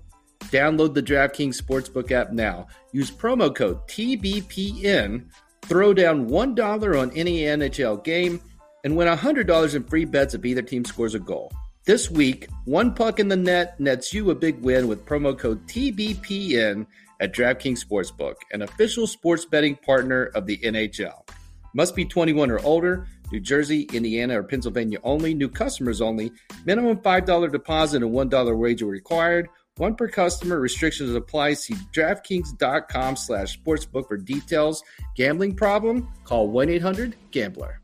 download 0.45 0.95
the 0.95 1.03
DraftKings 1.03 1.61
Sportsbook 1.61 2.13
app 2.13 2.33
now. 2.33 2.67
Use 2.93 3.11
promo 3.11 3.55
code 3.55 3.87
TBPN, 3.89 5.27
throw 5.63 5.93
down 5.93 6.29
$1 6.29 7.03
on 7.03 7.11
any 7.13 7.41
NHL 7.41 8.03
game, 8.05 8.41
and 8.85 8.97
win 8.97 9.09
$100 9.09 9.75
in 9.75 9.85
free 9.85 10.05
bets 10.05 10.35
if 10.35 10.45
either 10.45 10.63
team 10.63 10.85
scores 10.85 11.15
a 11.15 11.19
goal. 11.19 11.53
This 11.89 12.11
week, 12.11 12.49
one 12.67 12.93
puck 12.93 13.19
in 13.19 13.29
the 13.29 13.37
net 13.37 13.81
nets 13.81 14.13
you 14.13 14.31
a 14.31 14.35
big 14.35 14.61
win 14.61 14.89
with 14.89 15.07
promo 15.07 15.37
code 15.39 15.67
TBPN 15.67 16.87
at 17.19 17.33
DraftKings 17.33 17.83
Sportsbook, 17.83 18.35
an 18.53 18.61
official 18.61 19.07
sports 19.07 19.47
betting 19.47 19.75
partner 19.75 20.25
of 20.35 20.45
the 20.45 20.59
NHL. 20.59 21.27
Must 21.73 21.97
be 21.97 22.05
21 22.05 22.51
or 22.51 22.59
older. 22.59 23.07
New 23.33 23.41
Jersey, 23.41 23.89
Indiana, 23.95 24.39
or 24.39 24.43
Pennsylvania 24.43 24.99
only. 25.03 25.33
New 25.33 25.49
customers 25.49 26.03
only. 26.03 26.31
Minimum 26.67 26.99
$5 26.99 27.53
deposit 27.53 28.03
and 28.03 28.13
$1 28.13 28.59
wager 28.59 28.85
required. 28.85 29.49
One 29.79 29.95
per 29.95 30.09
customer. 30.09 30.61
Restrictions 30.61 31.15
apply. 31.15 31.55
See 31.55 31.73
DraftKings.com 31.95 33.17
slash 33.17 33.59
sportsbook 33.59 34.09
for 34.09 34.19
details. 34.19 34.83
Gambling 35.17 35.57
problem? 35.57 36.07
Call 36.25 36.51
1-800-GAMBLER. 36.51 37.81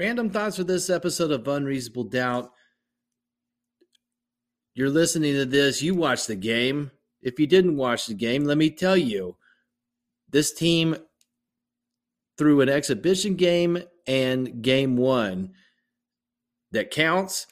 Random 0.00 0.30
thoughts 0.30 0.56
for 0.56 0.64
this 0.64 0.88
episode 0.88 1.30
of 1.30 1.46
Unreasonable 1.46 2.04
Doubt. 2.04 2.52
You're 4.74 4.88
listening 4.88 5.34
to 5.34 5.44
this, 5.44 5.82
you 5.82 5.94
watched 5.94 6.26
the 6.26 6.36
game. 6.36 6.90
If 7.20 7.38
you 7.38 7.46
didn't 7.46 7.76
watch 7.76 8.06
the 8.06 8.14
game, 8.14 8.44
let 8.44 8.56
me 8.56 8.70
tell 8.70 8.96
you, 8.96 9.36
this 10.30 10.54
team 10.54 10.96
through 12.38 12.62
an 12.62 12.70
exhibition 12.70 13.34
game 13.34 13.82
and 14.06 14.62
game 14.62 14.96
one 14.96 15.52
that 16.72 16.90
counts, 16.90 17.46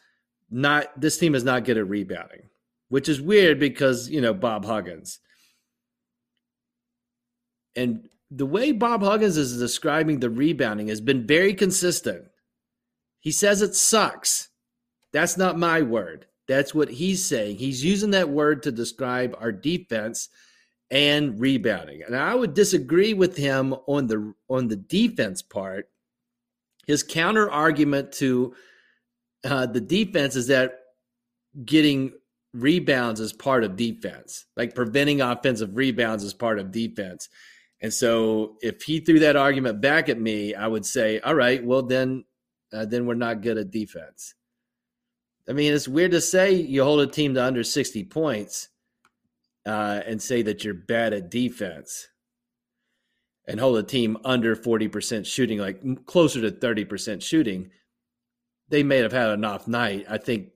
not 0.51 0.99
this 0.99 1.19
team 1.19 1.35
is 1.35 1.45
not 1.45 1.67
good 1.67 1.77
at 1.77 1.87
rebounding, 1.87 2.49
which 2.89 3.11
is 3.11 3.21
weird 3.21 3.61
because, 3.61 4.09
you 4.09 4.23
know, 4.23 4.33
Bob 4.33 4.65
Huggins. 4.65 5.21
And 7.77 8.09
the 8.31 8.47
way 8.47 8.73
Bob 8.73 9.03
Huggins 9.03 9.37
is 9.37 9.59
describing 9.59 10.21
the 10.21 10.31
rebounding 10.31 10.89
has 10.89 11.03
been 11.03 11.27
very 11.27 11.53
consistent. 11.53 12.28
He 13.29 13.33
says 13.33 13.61
it 13.61 13.75
sucks. 13.75 14.49
That's 15.13 15.37
not 15.37 15.59
my 15.59 15.83
word. 15.83 16.25
That's 16.47 16.75
what 16.75 16.89
he's 16.89 17.23
saying. 17.23 17.59
He's 17.59 17.85
using 17.85 18.13
that 18.13 18.31
word 18.31 18.63
to 18.63 18.73
describe 18.73 19.37
our 19.39 19.53
defense 19.53 20.31
and 20.91 21.39
rebounding. 21.39 22.03
And 22.05 22.17
I 22.17 22.35
would 22.35 22.55
disagree 22.55 23.13
with 23.13 23.37
him 23.37 23.75
on 23.87 24.07
the 24.07 24.33
on 24.49 24.69
the 24.69 24.77
defense 24.77 25.43
part. 25.43 25.91
His 26.87 27.03
counter 27.03 27.51
argument 27.51 28.13
to 28.13 28.55
uh, 29.45 29.67
the 29.67 29.83
defense 29.83 30.35
is 30.35 30.47
that 30.47 30.79
getting 31.67 32.13
rebounds 32.55 33.21
is 33.21 33.35
part 33.35 33.63
of 33.63 33.77
defense, 33.77 34.47
like 34.57 34.75
preventing 34.75 35.21
offensive 35.21 35.77
rebounds 35.77 36.25
is 36.25 36.33
part 36.33 36.59
of 36.59 36.73
defense. 36.73 37.29
And 37.83 37.93
so 37.93 38.57
if 38.63 38.85
he 38.85 39.01
threw 39.01 39.19
that 39.19 39.37
argument 39.37 39.83
back 39.83 40.09
at 40.09 40.19
me, 40.19 40.55
I 40.55 40.67
would 40.67 40.87
say, 40.87 41.21
all 41.21 41.35
right, 41.35 41.63
well 41.63 41.83
then 41.83 42.25
uh, 42.73 42.85
then 42.85 43.07
we're 43.07 43.15
not 43.15 43.43
good 43.43 43.59
at 43.59 43.71
defense. 43.71 44.35
I 45.49 45.53
mean, 45.53 45.73
it's 45.73 45.89
weird 45.89 46.11
to 46.11 46.21
say 46.21 46.53
you 46.53 46.85
hold 46.85 47.01
a 47.01 47.07
team 47.07 47.35
to 47.35 47.45
under 47.45 47.65
60 47.65 48.05
points 48.05 48.69
uh, 49.65 50.01
and 50.07 50.21
say 50.21 50.43
that 50.43 50.63
you're 50.63 50.75
bad 50.75 51.15
at 51.15 51.31
defense 51.31 52.09
and 53.47 53.59
hold 53.59 53.79
a 53.79 53.83
team 53.83 54.19
under 54.25 54.55
40% 54.55 55.25
shooting, 55.25 55.59
like 55.59 56.05
closer 56.05 56.43
to 56.43 56.51
30% 56.51 57.23
shooting. 57.23 57.71
They 58.69 58.83
may 58.83 58.99
have 58.99 59.13
had 59.13 59.31
an 59.31 59.45
off 59.45 59.67
night. 59.67 60.05
I 60.09 60.19
think 60.19 60.51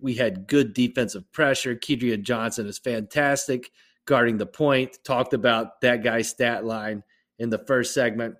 we 0.00 0.14
had 0.14 0.46
good 0.46 0.72
defensive 0.72 1.30
pressure. 1.32 1.74
Kedrian 1.74 2.22
Johnson 2.22 2.68
is 2.68 2.78
fantastic 2.78 3.72
guarding 4.06 4.38
the 4.38 4.46
point. 4.46 4.98
Talked 5.04 5.34
about 5.34 5.80
that 5.80 6.04
guy's 6.04 6.28
stat 6.28 6.64
line 6.64 7.02
in 7.40 7.50
the 7.50 7.58
first 7.58 7.92
segment. 7.92 8.36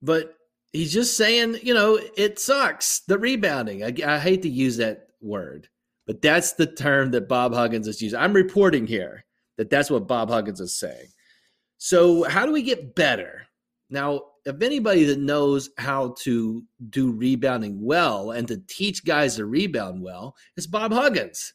But 0.00 0.34
he's 0.72 0.92
just 0.92 1.16
saying, 1.16 1.58
you 1.62 1.74
know, 1.74 1.98
it 2.16 2.38
sucks 2.38 3.00
the 3.00 3.18
rebounding. 3.18 3.84
I, 3.84 3.94
I, 4.06 4.18
hate 4.18 4.42
to 4.42 4.48
use 4.48 4.76
that 4.76 5.08
word, 5.20 5.68
but 6.06 6.22
that's 6.22 6.52
the 6.52 6.66
term 6.66 7.10
that 7.12 7.28
Bob 7.28 7.54
Huggins 7.54 7.88
is 7.88 8.00
using. 8.02 8.18
I'm 8.18 8.32
reporting 8.32 8.86
here 8.86 9.24
that 9.58 9.70
that's 9.70 9.90
what 9.90 10.06
Bob 10.06 10.30
Huggins 10.30 10.60
is 10.60 10.78
saying. 10.78 11.08
So, 11.78 12.24
how 12.24 12.46
do 12.46 12.52
we 12.52 12.62
get 12.62 12.94
better? 12.94 13.42
Now, 13.90 14.22
if 14.44 14.62
anybody 14.62 15.04
that 15.04 15.18
knows 15.18 15.70
how 15.78 16.14
to 16.20 16.62
do 16.90 17.12
rebounding 17.12 17.84
well 17.84 18.30
and 18.30 18.46
to 18.48 18.62
teach 18.68 19.04
guys 19.04 19.36
to 19.36 19.46
rebound 19.46 20.02
well, 20.02 20.34
it's 20.56 20.66
Bob 20.66 20.92
Huggins. 20.92 21.52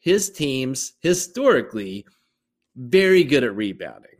His 0.00 0.30
teams 0.30 0.94
historically 1.00 2.04
very 2.76 3.24
good 3.24 3.44
at 3.44 3.54
rebounding. 3.54 4.10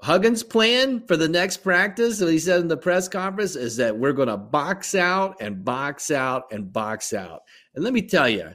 Huggins' 0.00 0.44
plan 0.44 1.04
for 1.06 1.16
the 1.16 1.28
next 1.28 1.58
practice, 1.58 2.20
what 2.20 2.30
he 2.30 2.38
said 2.38 2.60
in 2.60 2.68
the 2.68 2.76
press 2.76 3.08
conference, 3.08 3.56
is 3.56 3.76
that 3.76 3.98
we're 3.98 4.12
going 4.12 4.28
to 4.28 4.36
box 4.36 4.94
out 4.94 5.36
and 5.40 5.64
box 5.64 6.10
out 6.10 6.52
and 6.52 6.72
box 6.72 7.12
out. 7.12 7.42
And 7.74 7.82
let 7.82 7.92
me 7.92 8.02
tell 8.02 8.28
you, 8.28 8.52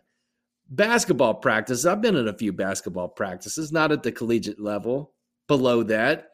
basketball 0.70 1.36
practice, 1.36 1.86
I've 1.86 2.02
been 2.02 2.16
in 2.16 2.30
a 2.30 2.38
few 2.38 2.54
basketball 2.54 3.10
practices, 3.10 3.74
not 3.74 3.92
at 3.92 4.04
the 4.04 4.12
collegiate 4.12 4.60
level, 4.60 5.14
below 5.48 5.84
that. 5.84 6.30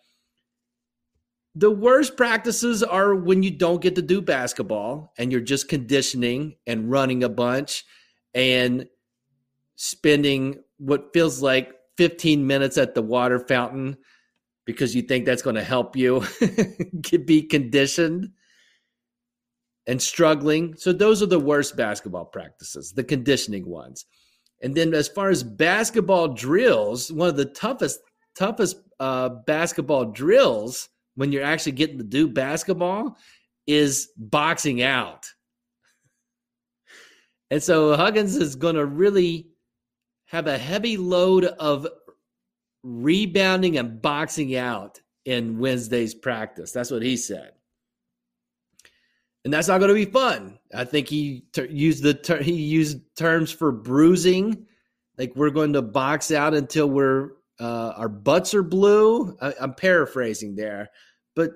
The 1.55 1.71
worst 1.71 2.15
practices 2.15 2.83
are 2.83 3.15
when 3.15 3.41
you 3.41 3.49
don't 3.49 3.81
get 3.81 3.95
to 3.95 4.03
do 4.03 4.21
basketball 4.21 5.13
and 5.17 5.31
you're 5.31 5.41
just 5.41 5.67
conditioning 5.67 6.55
and 6.67 6.91
running 6.91 7.23
a 7.23 7.29
bunch 7.29 7.83
and 8.35 8.85
spending 9.75 10.63
what 10.77 11.11
feels 11.13 11.41
like 11.41 11.73
15 11.97 12.45
minutes 12.45 12.77
at 12.77 12.93
the 12.93 13.01
water 13.01 13.39
fountain 13.39 13.97
because 14.69 14.93
you 14.93 15.01
think 15.01 15.25
that's 15.25 15.41
going 15.41 15.55
to 15.55 15.63
help 15.63 15.95
you 15.95 16.23
be 17.25 17.41
conditioned 17.41 18.29
and 19.87 19.99
struggling. 19.99 20.75
So 20.77 20.93
those 20.93 21.23
are 21.23 21.25
the 21.25 21.39
worst 21.39 21.75
basketball 21.75 22.25
practices, 22.25 22.91
the 22.91 23.03
conditioning 23.03 23.67
ones. 23.67 24.05
And 24.61 24.75
then 24.75 24.93
as 24.93 25.07
far 25.07 25.31
as 25.31 25.41
basketball 25.41 26.35
drills, 26.35 27.11
one 27.11 27.29
of 27.29 27.35
the 27.35 27.45
toughest 27.45 27.99
toughest 28.35 28.77
uh, 28.99 29.29
basketball 29.47 30.05
drills 30.05 30.87
when 31.15 31.31
you're 31.31 31.43
actually 31.43 31.71
getting 31.71 31.97
to 31.97 32.03
do 32.03 32.27
basketball 32.27 33.17
is 33.65 34.09
boxing 34.17 34.83
out. 34.83 35.25
And 37.49 37.63
so 37.63 37.95
Huggins 37.95 38.35
is 38.35 38.55
going 38.55 38.75
to 38.75 38.85
really 38.85 39.47
have 40.27 40.45
a 40.45 40.59
heavy 40.59 40.95
load 40.95 41.45
of 41.45 41.87
rebounding 42.83 43.77
and 43.77 44.01
boxing 44.01 44.55
out 44.55 45.01
in 45.25 45.59
Wednesday's 45.59 46.13
practice. 46.15 46.71
That's 46.71 46.91
what 46.91 47.03
he 47.03 47.17
said. 47.17 47.51
and 49.45 49.53
that's 49.53 49.67
not 49.67 49.79
going 49.79 49.89
to 49.89 49.95
be 49.95 50.05
fun. 50.11 50.59
I 50.73 50.85
think 50.85 51.07
he 51.07 51.45
ter- 51.53 51.65
used 51.65 52.03
the 52.03 52.13
ter- 52.13 52.41
he 52.41 52.53
used 52.53 52.99
terms 53.15 53.51
for 53.51 53.71
bruising, 53.71 54.65
like 55.17 55.33
we're 55.35 55.49
going 55.49 55.73
to 55.73 55.81
box 55.81 56.31
out 56.31 56.53
until 56.53 56.87
we're 56.89 57.31
uh, 57.59 57.93
our 57.95 58.09
butts 58.09 58.53
are 58.53 58.63
blue. 58.63 59.35
I, 59.41 59.53
I'm 59.59 59.73
paraphrasing 59.73 60.55
there, 60.55 60.89
but 61.35 61.51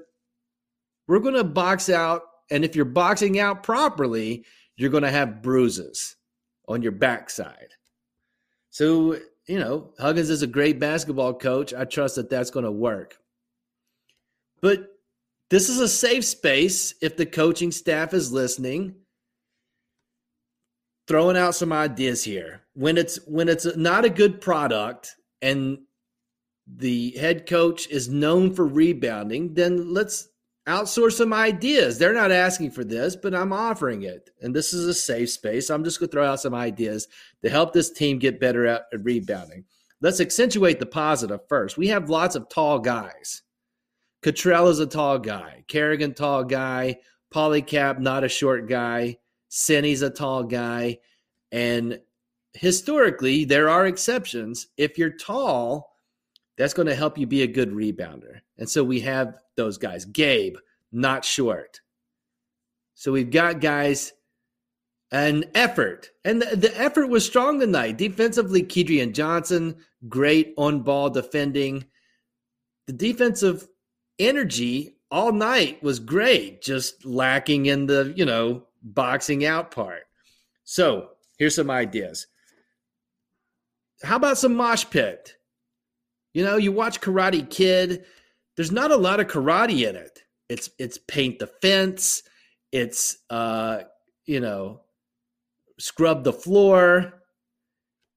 we're 1.07 1.19
going 1.19 1.36
to 1.36 1.43
box 1.43 1.89
out, 1.89 2.23
and 2.51 2.63
if 2.65 2.75
you're 2.75 2.86
boxing 2.86 3.39
out 3.39 3.63
properly, 3.63 4.45
you're 4.77 4.89
going 4.89 5.03
to 5.03 5.12
have 5.12 5.41
bruises 5.41 6.15
on 6.67 6.81
your 6.81 6.93
backside. 6.93 7.69
So 8.71 9.19
you 9.47 9.60
know, 9.60 9.91
Huggins 9.99 10.29
is 10.29 10.41
a 10.41 10.47
great 10.47 10.79
basketball 10.79 11.34
coach. 11.34 11.73
I 11.73 11.86
trust 11.86 12.15
that 12.15 12.29
that's 12.29 12.51
going 12.51 12.65
to 12.65 12.71
work. 12.71 13.17
But 14.62 14.88
this 15.49 15.69
is 15.69 15.79
a 15.79 15.88
safe 15.88 16.23
space 16.25 16.95
if 17.01 17.17
the 17.17 17.25
coaching 17.25 17.71
staff 17.71 18.13
is 18.13 18.32
listening. 18.32 18.95
Throwing 21.08 21.36
out 21.36 21.56
some 21.56 21.73
ideas 21.73 22.23
here. 22.23 22.62
When 22.73 22.97
it's 22.97 23.17
when 23.27 23.49
it's 23.49 23.75
not 23.75 24.06
a 24.06 24.10
good 24.10 24.39
product 24.39 25.15
and 25.41 25.79
the 26.65 27.12
head 27.12 27.45
coach 27.45 27.88
is 27.89 28.08
known 28.08 28.53
for 28.53 28.65
rebounding, 28.65 29.53
then 29.53 29.93
let's 29.93 30.29
outsource 30.67 31.13
some 31.13 31.34
ideas. 31.34 31.97
They're 31.97 32.13
not 32.13 32.32
asking 32.32 32.71
for 32.71 32.84
this, 32.84 33.15
but 33.15 33.36
I'm 33.36 33.52
offering 33.52 34.04
it. 34.04 34.30
And 34.41 34.56
this 34.56 34.73
is 34.73 34.86
a 34.86 34.93
safe 34.93 35.30
space. 35.30 35.69
I'm 35.69 35.84
just 35.84 35.99
going 35.99 36.10
to 36.10 36.12
throw 36.12 36.26
out 36.26 36.39
some 36.39 36.54
ideas 36.54 37.08
to 37.43 37.49
help 37.49 37.73
this 37.73 37.91
team 37.91 38.19
get 38.19 38.39
better 38.39 38.65
at, 38.65 38.84
rebounding. 38.99 39.65
Let's 40.02 40.21
accentuate 40.21 40.80
the 40.80 40.86
positive 40.86 41.41
first. 41.47 41.78
We 41.78 41.88
have 41.88 42.10
lots 42.10 42.36
of 42.36 42.49
tall 42.49 42.80
guys. 42.80 43.41
Cottrell 44.21 44.69
is 44.69 44.80
a 44.80 44.86
tall 44.86 45.19
guy. 45.19 45.63
Carrigan, 45.67 46.13
tall 46.13 46.43
guy. 46.43 46.97
Paulicap, 47.34 47.99
not 47.99 48.23
a 48.23 48.30
short 48.30 48.69
guy. 48.69 49.17
Seny's 49.49 50.02
a 50.02 50.10
tall 50.10 50.43
guy. 50.43 50.99
And 51.52 51.99
historically, 52.54 53.45
there 53.45 53.69
are 53.69 53.86
exceptions. 53.86 54.67
If 54.78 54.97
you're 54.97 55.10
tall, 55.10 55.92
that's 56.57 56.73
going 56.73 56.87
to 56.87 56.95
help 56.95 57.17
you 57.17 57.25
be 57.25 57.41
a 57.41 57.47
good 57.47 57.71
rebounder. 57.71 58.41
And 58.57 58.69
so 58.69 58.83
we 58.83 58.99
have 59.01 59.37
those 59.55 59.77
guys. 59.77 60.05
Gabe, 60.05 60.57
not 60.91 61.25
short. 61.25 61.81
So 62.95 63.11
we've 63.11 63.31
got 63.31 63.59
guys 63.59 64.13
an 65.11 65.45
effort. 65.53 66.09
And 66.25 66.41
the, 66.41 66.55
the 66.55 66.79
effort 66.79 67.07
was 67.07 67.25
strong 67.25 67.59
tonight. 67.59 67.97
Defensively, 67.97 68.63
Kedrian 68.63 69.13
Johnson, 69.13 69.75
great 70.09 70.53
on 70.57 70.81
ball 70.81 71.09
defending. 71.09 71.85
The 72.87 72.93
defensive 72.93 73.67
energy 74.19 74.97
all 75.11 75.31
night 75.31 75.81
was 75.83 75.99
great, 75.99 76.61
just 76.61 77.05
lacking 77.05 77.67
in 77.67 77.85
the, 77.85 78.13
you 78.15 78.25
know, 78.25 78.63
boxing 78.81 79.45
out 79.45 79.71
part. 79.71 80.03
So 80.63 81.09
here's 81.37 81.55
some 81.55 81.69
ideas. 81.69 82.27
How 84.03 84.15
about 84.15 84.37
some 84.37 84.55
mosh 84.55 84.85
pit? 84.89 85.35
You 86.33 86.43
know, 86.43 86.57
you 86.57 86.71
watch 86.71 86.99
Karate 86.99 87.49
Kid, 87.49 88.05
there's 88.55 88.71
not 88.71 88.91
a 88.91 88.97
lot 88.97 89.19
of 89.19 89.27
karate 89.27 89.87
in 89.87 89.95
it. 89.95 90.23
It's 90.49 90.69
it's 90.77 90.97
paint 91.07 91.39
the 91.39 91.47
fence, 91.47 92.23
it's 92.71 93.17
uh, 93.29 93.83
you 94.25 94.39
know, 94.39 94.81
scrub 95.79 96.23
the 96.23 96.33
floor, 96.33 97.21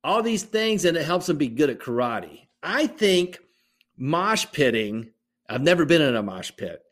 all 0.05 0.23
these 0.23 0.43
things, 0.43 0.85
and 0.85 0.97
it 0.97 1.07
helps 1.07 1.27
them 1.27 1.39
be 1.39 1.49
good 1.49 1.71
at 1.71 1.79
karate. 1.79 2.47
I 2.63 2.87
think 2.87 3.39
mosh 3.97 4.47
pitting, 4.53 5.11
I've 5.49 5.63
never 5.63 5.85
been 5.85 6.03
in 6.03 6.17
a 6.17 6.23
mosh 6.23 6.51
pit, 6.57 6.83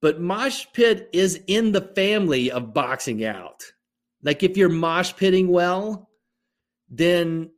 but 0.00 0.20
mosh 0.20 0.66
pit 0.72 1.10
is 1.12 1.40
in 1.46 1.72
the 1.72 1.92
family 1.94 2.50
of 2.50 2.72
boxing 2.72 3.24
out. 3.24 3.64
Like 4.22 4.42
if 4.42 4.56
you're 4.56 4.68
mosh 4.68 5.14
pitting 5.14 5.48
well, 5.48 6.08
then 6.88 7.50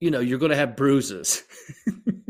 you 0.00 0.10
know, 0.10 0.20
you're 0.20 0.38
going 0.38 0.50
to 0.50 0.56
have 0.56 0.76
bruises. 0.76 1.44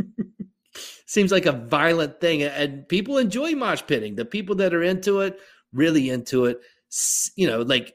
Seems 1.06 1.32
like 1.32 1.46
a 1.46 1.52
violent 1.52 2.20
thing. 2.20 2.42
And 2.42 2.86
people 2.88 3.18
enjoy 3.18 3.52
mosh 3.52 3.82
pitting. 3.86 4.16
The 4.16 4.24
people 4.24 4.56
that 4.56 4.74
are 4.74 4.82
into 4.82 5.20
it, 5.20 5.40
really 5.72 6.10
into 6.10 6.44
it, 6.44 6.60
you 7.36 7.46
know, 7.46 7.62
like, 7.62 7.94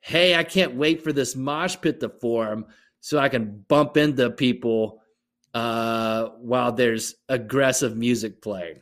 hey, 0.00 0.34
I 0.34 0.44
can't 0.44 0.76
wait 0.76 1.02
for 1.02 1.12
this 1.12 1.34
mosh 1.34 1.76
pit 1.80 2.00
to 2.00 2.08
form 2.08 2.66
so 3.00 3.18
I 3.18 3.28
can 3.28 3.64
bump 3.68 3.96
into 3.96 4.30
people 4.30 5.00
uh, 5.54 6.28
while 6.38 6.72
there's 6.72 7.14
aggressive 7.28 7.96
music 7.96 8.42
playing. 8.42 8.80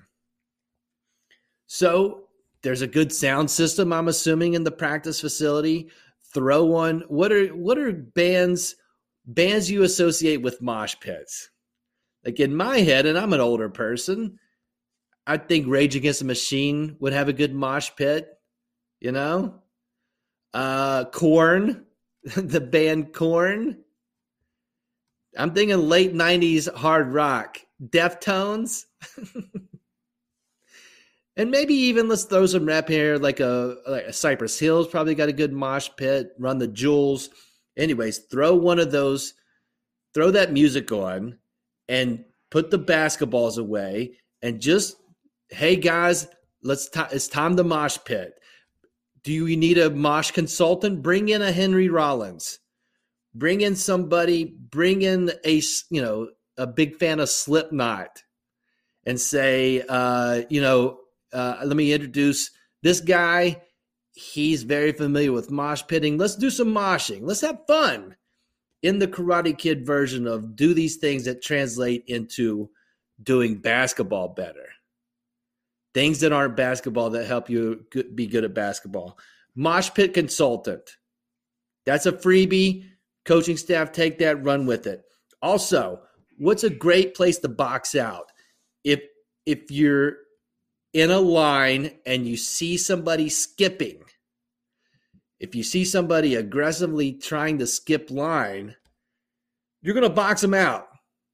So 1.67 2.29
there's 2.63 2.83
a 2.83 2.87
good 2.87 3.13
sound 3.13 3.51
system, 3.51 3.93
I'm 3.93 4.09
assuming, 4.09 4.55
in 4.55 4.65
the 4.65 4.71
practice 4.71 5.21
facility. 5.21 5.91
Throw 6.33 6.65
one. 6.65 7.03
What 7.09 7.33
are 7.33 7.49
what 7.49 7.79
are 7.79 7.93
bands 7.93 8.77
bands 9.25 9.71
you 9.71 9.83
associate 9.83 10.39
with 10.39 10.63
mosh 10.63 10.97
pits. 11.01 11.51
Like 12.25 12.41
in 12.41 12.55
my 12.55 12.79
head, 12.79 13.07
and 13.07 13.19
I'm 13.19 13.33
an 13.33 13.41
older 13.41 13.69
person, 13.69 14.39
I 15.27 15.37
think 15.37 15.67
Rage 15.67 15.97
Against 15.97 16.21
the 16.21 16.27
Machine 16.27 16.97
would 17.01 17.13
have 17.13 17.29
a 17.29 17.33
good 17.33 17.55
mosh 17.55 17.91
pit, 17.97 18.29
you 19.01 19.13
know? 19.13 19.63
Uh 20.55 21.07
Korn, 21.07 21.85
the 22.37 22.61
band 22.61 23.13
Korn. 23.13 23.79
I'm 25.37 25.55
thinking 25.55 25.89
late 25.89 26.13
90s 26.13 26.73
hard 26.73 27.09
rock, 27.09 27.59
Deftones. 27.83 28.85
and 31.37 31.51
maybe 31.51 31.75
even 31.75 32.09
let's 32.09 32.25
throw 32.25 32.47
some 32.47 32.67
rap 32.67 32.89
here, 32.89 33.17
like 33.17 33.41
a 33.41 33.77
like 33.89 34.05
a 34.05 34.13
Cypress 34.13 34.59
Hill's 34.59 34.89
probably 34.89 35.15
got 35.15 35.31
a 35.31 35.33
good 35.33 35.53
mosh 35.53 35.89
pit, 35.97 36.33
run 36.39 36.59
the 36.59 36.69
Jewels 36.69 37.31
anyways, 37.77 38.19
throw 38.31 38.55
one 38.55 38.79
of 38.79 38.91
those, 38.91 39.35
throw 40.15 40.31
that 40.31 40.53
music 40.53 40.93
on 40.93 41.39
and 41.89 42.25
put 42.51 42.71
the 42.71 42.79
basketballs 42.79 43.59
away 43.59 44.19
and 44.43 44.61
just, 44.61 44.97
hey 45.51 45.77
guys, 45.77 46.29
let's, 46.63 46.89
t- 46.89 47.01
it's 47.11 47.29
time 47.29 47.57
to 47.57 47.65
mosh 47.65 47.99
pit. 48.05 48.35
Do 49.25 49.33
you 49.33 49.57
need 49.57 49.79
a 49.79 49.91
mosh 49.91 50.33
consultant? 50.33 51.03
Bring 51.03 51.29
in 51.29 51.43
a 51.43 51.53
Henry 51.53 51.89
Rollins. 51.89 52.59
Bring 53.35 53.61
in 53.63 53.77
somebody, 53.77 54.45
bring 54.45 55.03
in 55.03 55.33
a, 55.45 55.63
you 55.91 56.03
know, 56.03 56.29
a 56.59 56.67
big 56.67 56.97
fan 56.97 57.21
of 57.21 57.31
Slipknot 57.31 58.23
and 59.07 59.19
say, 59.21 59.83
uh, 59.89 60.43
you 60.51 60.61
know, 60.61 60.99
uh, 61.33 61.57
let 61.65 61.77
me 61.77 61.93
introduce 61.93 62.51
this 62.83 63.01
guy 63.01 63.63
he's 64.13 64.63
very 64.63 64.93
familiar 64.93 65.33
with 65.33 65.51
mosh 65.51 65.83
pitting. 65.87 66.19
Let's 66.19 66.37
do 66.37 66.51
some 66.51 66.69
moshing. 66.69 67.21
Let's 67.23 67.41
have 67.41 67.67
fun 67.67 68.17
in 68.83 68.99
the 68.99 69.09
Karate 69.09 69.57
Kid 69.57 69.87
version 69.87 70.27
of 70.27 70.57
do 70.57 70.75
these 70.75 70.97
things 70.97 71.25
that 71.25 71.43
translate 71.43 72.05
into 72.07 72.71
doing 73.23 73.57
basketball 73.57 74.29
better. 74.29 74.69
Things 75.95 76.21
that 76.21 76.33
aren't 76.33 76.57
basketball 76.57 77.11
that 77.11 77.27
help 77.27 77.51
you 77.51 77.85
be 78.15 78.27
good 78.27 78.45
at 78.45 78.55
basketball. 78.55 79.19
Mosh 79.55 79.91
pit 79.93 80.15
consultant. 80.15 80.97
That's 81.85 82.07
a 82.07 82.13
freebie. 82.13 82.87
Coaching 83.25 83.57
staff 83.57 83.93
take 83.93 84.19
that, 84.19 84.43
run 84.43 84.67
with 84.67 84.87
it. 84.87 85.05
Also, 85.43 86.01
what's 86.39 86.65
a 86.65 86.71
great 86.71 87.15
place 87.15 87.39
to 87.39 87.49
box 87.49 87.95
out? 87.95 88.33
If 88.85 89.01
if 89.47 89.71
you're 89.71 90.17
in 90.93 91.11
a 91.11 91.21
line 91.21 91.93
and 92.05 92.27
you 92.27 92.37
see 92.37 92.77
somebody 92.77 93.29
skipping, 93.29 94.03
if 95.41 95.55
you 95.55 95.63
see 95.63 95.85
somebody 95.85 96.35
aggressively 96.35 97.13
trying 97.13 97.59
to 97.59 97.67
skip 97.67 98.11
line, 98.11 98.77
you're 99.81 99.95
going 99.95 100.09
to 100.09 100.15
box 100.15 100.41
them 100.41 100.55
out. 100.55 100.87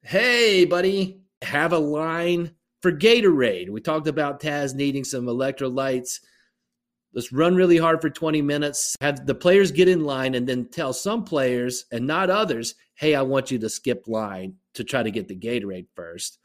Hey, 0.02 0.64
buddy, 0.64 1.20
have 1.42 1.72
a 1.72 1.78
line 1.78 2.52
for 2.80 2.92
Gatorade. 2.92 3.68
We 3.68 3.80
talked 3.80 4.06
about 4.06 4.40
Taz 4.40 4.74
needing 4.74 5.04
some 5.04 5.26
electrolytes. 5.26 6.20
Let's 7.12 7.32
run 7.32 7.56
really 7.56 7.76
hard 7.76 8.00
for 8.00 8.10
20 8.10 8.42
minutes, 8.42 8.94
have 9.00 9.26
the 9.26 9.34
players 9.34 9.72
get 9.72 9.88
in 9.88 10.04
line, 10.04 10.34
and 10.34 10.46
then 10.46 10.68
tell 10.68 10.92
some 10.92 11.24
players 11.24 11.86
and 11.90 12.06
not 12.06 12.30
others, 12.30 12.74
hey, 12.94 13.14
I 13.14 13.22
want 13.22 13.50
you 13.50 13.58
to 13.58 13.68
skip 13.68 14.04
line 14.06 14.54
to 14.74 14.84
try 14.84 15.02
to 15.02 15.10
get 15.10 15.26
the 15.26 15.36
Gatorade 15.36 15.88
first. 15.94 16.38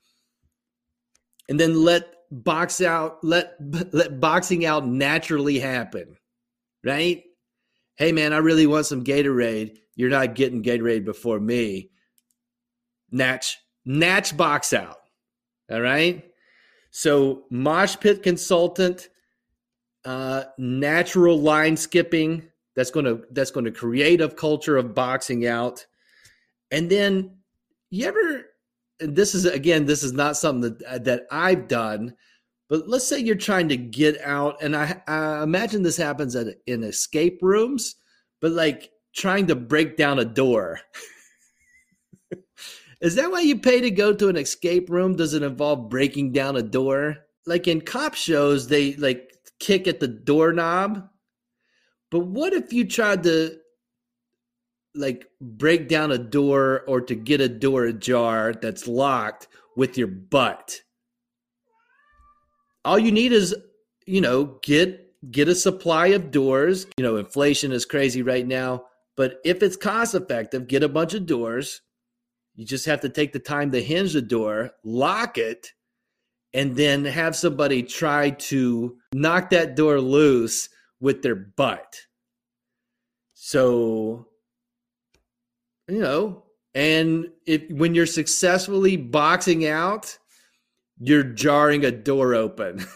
And 1.50 1.60
then 1.60 1.84
let 1.84 2.14
box 2.34 2.82
out 2.82 3.24
let 3.24 3.56
let 3.92 4.20
boxing 4.20 4.66
out 4.66 4.88
naturally 4.88 5.60
happen 5.60 6.18
right? 6.84 7.24
Hey 7.96 8.12
man 8.12 8.34
i 8.34 8.38
really 8.38 8.68
want 8.68 8.86
some 8.86 9.04
gatorade. 9.04 9.78
You're 9.96 10.10
not 10.10 10.36
getting 10.36 10.64
gatorade 10.64 11.06
before 11.06 11.40
me. 11.40 11.92
Natch 13.12 13.60
natch 13.86 14.36
box 14.36 14.74
out 14.74 14.98
all 15.72 15.82
right? 15.82 16.24
So 16.92 17.44
mosh 17.50 17.98
pit 18.00 18.24
consultant 18.24 19.10
uh 20.06 20.44
natural 20.58 21.40
line 21.40 21.78
skipping 21.78 22.50
that's 22.76 22.92
going 22.92 23.06
to 23.06 23.24
that's 23.32 23.52
going 23.52 23.66
to 23.66 23.72
create 23.72 24.22
a 24.22 24.30
culture 24.30 24.78
of 24.78 24.96
boxing 24.96 25.46
out. 25.46 25.86
And 26.72 26.90
then 26.90 27.38
you 27.90 28.08
ever 28.08 28.46
this 29.08 29.36
is 29.36 29.46
again, 29.46 29.86
this 29.86 30.04
is 30.04 30.14
not 30.14 30.38
something 30.38 30.76
that 30.78 30.84
uh, 30.88 30.98
that 31.00 31.24
I've 31.32 31.68
done, 31.68 32.16
But 32.70 32.88
let's 32.88 33.08
say 33.08 33.20
you're 33.20 33.36
trying 33.36 33.70
to 33.70 33.78
get 33.78 34.20
out, 34.22 34.62
and 34.62 34.76
I, 34.76 35.02
I 35.08 35.44
imagine 35.44 35.84
this 35.84 35.98
happens 35.98 36.36
at 36.36 36.48
in 36.66 36.84
escape 36.84 37.40
rooms, 37.42 37.96
but 38.42 38.52
like 38.52 38.92
trying 39.16 39.48
to 39.48 39.56
break 39.56 39.98
down 39.98 40.20
a 40.20 40.26
door. 40.26 40.80
Is 43.02 43.16
that 43.16 43.32
why 43.32 43.42
you 43.42 43.60
pay 43.60 43.82
to 43.82 43.92
go 43.92 44.14
to 44.14 44.30
an 44.30 44.38
escape 44.38 44.90
room? 44.90 45.16
Does 45.16 45.34
it 45.34 45.44
involve 45.44 45.90
breaking 45.90 46.32
down 46.32 46.56
a 46.56 46.64
door? 46.64 47.18
Like 47.46 47.68
in 47.68 47.82
cop 47.82 48.16
shows, 48.16 48.68
they 48.68 48.96
like 48.96 49.30
kick 49.60 49.88
at 49.88 50.00
the 50.00 50.08
doorknob. 50.08 51.10
But 52.10 52.22
what 52.22 52.54
if 52.54 52.72
you 52.74 52.88
tried 52.88 53.24
to 53.24 53.58
like 54.96 55.28
break 55.42 55.88
down 55.88 56.12
a 56.12 56.18
door 56.18 56.84
or 56.88 57.02
to 57.02 57.16
get 57.16 57.42
a 57.42 57.50
door 57.50 57.86
ajar 57.86 58.54
that's 58.54 58.88
locked 58.88 59.48
with 59.76 59.98
your 59.98 60.08
butt? 60.08 60.82
All 62.86 63.00
you 63.00 63.12
need 63.12 63.32
is, 63.32 63.56
you 64.06 64.22
know, 64.22 64.60
get 64.62 65.00
get 65.32 65.48
a 65.48 65.56
supply 65.56 66.08
of 66.08 66.32
doors. 66.32 66.86
You 66.98 67.04
know, 67.04 67.18
inflation 67.18 67.72
is 67.72 67.86
crazy 67.86 68.22
right 68.22 68.46
now, 68.46 68.86
but 69.16 69.40
if 69.46 69.64
it's 69.64 69.78
cost 69.78 70.16
effective, 70.16 70.68
get 70.68 70.84
a 70.84 70.90
bunch 70.90 71.14
of 71.14 71.26
doors. 71.26 71.82
You 72.56 72.66
just 72.66 72.86
have 72.86 73.02
to 73.02 73.10
take 73.10 73.34
the 73.34 73.40
time 73.40 73.72
to 73.72 73.82
hinge 73.82 74.14
the 74.14 74.22
door, 74.22 74.72
lock 74.84 75.38
it, 75.38 75.74
and 76.54 76.76
then 76.76 77.04
have 77.06 77.36
somebody 77.36 77.82
try 77.82 78.30
to 78.30 78.98
knock 79.14 79.50
that 79.50 79.76
door 79.76 80.00
loose 80.00 80.70
with 81.00 81.24
their 81.24 81.36
butt. 81.36 81.98
So, 83.34 84.28
you 85.88 86.00
know, 86.00 86.44
and 86.74 87.28
if 87.46 87.70
when 87.70 87.94
you're 87.96 88.06
successfully 88.06 88.98
boxing 88.98 89.68
out, 89.68 90.18
you're 91.00 91.24
jarring 91.24 91.86
a 91.86 91.92
door 91.92 92.34
open. 92.34 92.86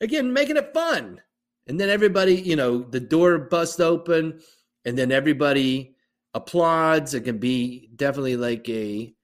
Again, 0.00 0.32
making 0.32 0.56
it 0.56 0.72
fun. 0.72 1.20
And 1.66 1.78
then 1.78 1.90
everybody, 1.90 2.34
you 2.34 2.56
know, 2.56 2.82
the 2.82 3.00
door 3.00 3.38
busts 3.38 3.80
open 3.80 4.40
and 4.84 4.96
then 4.96 5.12
everybody 5.12 5.94
applauds. 6.34 7.14
It 7.14 7.22
can 7.22 7.38
be 7.38 7.90
definitely 7.96 8.36
like 8.36 8.68
a 8.68 9.14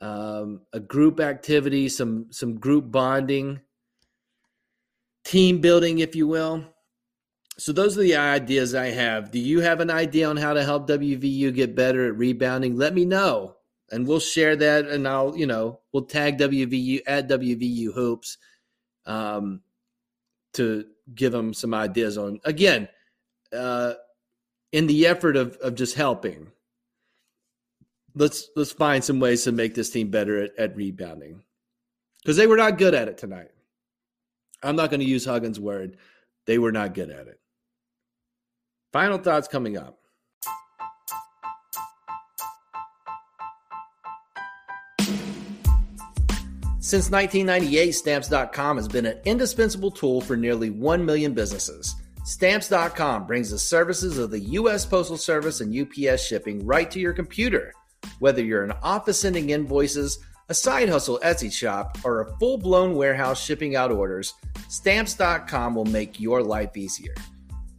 um, 0.00 0.60
a 0.72 0.80
group 0.80 1.18
activity, 1.20 1.88
some 1.88 2.26
some 2.30 2.58
group 2.58 2.90
bonding, 2.90 3.60
team 5.24 5.60
building, 5.60 5.98
if 5.98 6.14
you 6.14 6.26
will. 6.28 6.64
So 7.56 7.72
those 7.72 7.96
are 7.96 8.02
the 8.02 8.16
ideas 8.16 8.74
I 8.74 8.86
have. 8.86 9.30
Do 9.30 9.38
you 9.38 9.60
have 9.60 9.80
an 9.80 9.90
idea 9.90 10.28
on 10.28 10.36
how 10.36 10.54
to 10.54 10.64
help 10.64 10.88
WVU 10.88 11.54
get 11.54 11.76
better 11.76 12.06
at 12.08 12.16
rebounding? 12.16 12.76
Let 12.76 12.94
me 12.94 13.04
know, 13.04 13.56
and 13.90 14.06
we'll 14.06 14.20
share 14.20 14.56
that. 14.56 14.86
And 14.86 15.06
I'll, 15.06 15.36
you 15.36 15.46
know, 15.46 15.80
we'll 15.92 16.04
tag 16.04 16.38
WVU 16.38 17.02
at 17.06 17.28
WVU 17.28 17.94
hoops 17.94 18.38
um, 19.06 19.60
to 20.54 20.84
give 21.14 21.32
them 21.32 21.54
some 21.54 21.74
ideas 21.74 22.18
on. 22.18 22.40
Again, 22.44 22.88
uh, 23.52 23.94
in 24.72 24.88
the 24.88 25.06
effort 25.06 25.36
of 25.36 25.56
of 25.58 25.76
just 25.76 25.94
helping 25.94 26.50
let's 28.14 28.50
let's 28.56 28.72
find 28.72 29.02
some 29.02 29.20
ways 29.20 29.44
to 29.44 29.52
make 29.52 29.74
this 29.74 29.90
team 29.90 30.10
better 30.10 30.42
at, 30.42 30.58
at 30.58 30.76
rebounding 30.76 31.42
because 32.22 32.36
they 32.36 32.46
were 32.46 32.56
not 32.56 32.78
good 32.78 32.94
at 32.94 33.08
it 33.08 33.18
tonight. 33.18 33.50
I'm 34.62 34.76
not 34.76 34.90
going 34.90 35.00
to 35.00 35.06
use 35.06 35.24
Huggins' 35.24 35.60
word; 35.60 35.96
they 36.46 36.58
were 36.58 36.72
not 36.72 36.94
good 36.94 37.10
at 37.10 37.26
it. 37.26 37.38
Final 38.94 39.18
thoughts 39.18 39.48
coming 39.48 39.76
up. 39.76 39.98
Since 46.78 47.10
1998, 47.10 47.90
Stamps.com 47.90 48.76
has 48.76 48.86
been 48.86 49.06
an 49.06 49.18
indispensable 49.24 49.90
tool 49.90 50.20
for 50.20 50.36
nearly 50.36 50.70
1 50.70 51.04
million 51.04 51.34
businesses. 51.34 51.96
Stamps.com 52.22 53.26
brings 53.26 53.50
the 53.50 53.58
services 53.58 54.16
of 54.16 54.30
the 54.30 54.38
U.S. 54.38 54.86
Postal 54.86 55.16
Service 55.16 55.60
and 55.60 55.76
UPS 55.76 56.24
shipping 56.24 56.64
right 56.64 56.88
to 56.92 57.00
your 57.00 57.14
computer. 57.14 57.72
Whether 58.20 58.44
you're 58.44 58.62
an 58.62 58.74
office 58.80 59.20
sending 59.20 59.50
invoices, 59.50 60.20
a 60.48 60.54
side 60.54 60.88
hustle 60.88 61.18
Etsy 61.24 61.52
shop, 61.52 61.98
or 62.04 62.20
a 62.20 62.38
full 62.38 62.58
blown 62.58 62.94
warehouse 62.94 63.42
shipping 63.42 63.74
out 63.74 63.90
orders, 63.90 64.34
Stamps.com 64.68 65.74
will 65.74 65.84
make 65.84 66.20
your 66.20 66.44
life 66.44 66.76
easier. 66.76 67.14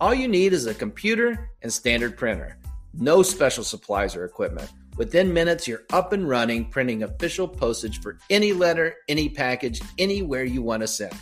All 0.01 0.13
you 0.13 0.27
need 0.27 0.51
is 0.51 0.65
a 0.65 0.73
computer 0.73 1.51
and 1.61 1.71
standard 1.71 2.17
printer. 2.17 2.57
No 2.93 3.23
special 3.23 3.63
supplies 3.63 4.13
or 4.13 4.25
equipment. 4.25 4.69
Within 4.97 5.33
minutes, 5.33 5.69
you're 5.69 5.83
up 5.93 6.11
and 6.11 6.27
running, 6.27 6.69
printing 6.69 7.03
official 7.03 7.47
postage 7.47 8.01
for 8.01 8.17
any 8.29 8.51
letter, 8.51 8.93
any 9.07 9.29
package, 9.29 9.81
anywhere 9.97 10.43
you 10.43 10.61
want 10.61 10.81
to 10.81 10.87
send. 10.87 11.13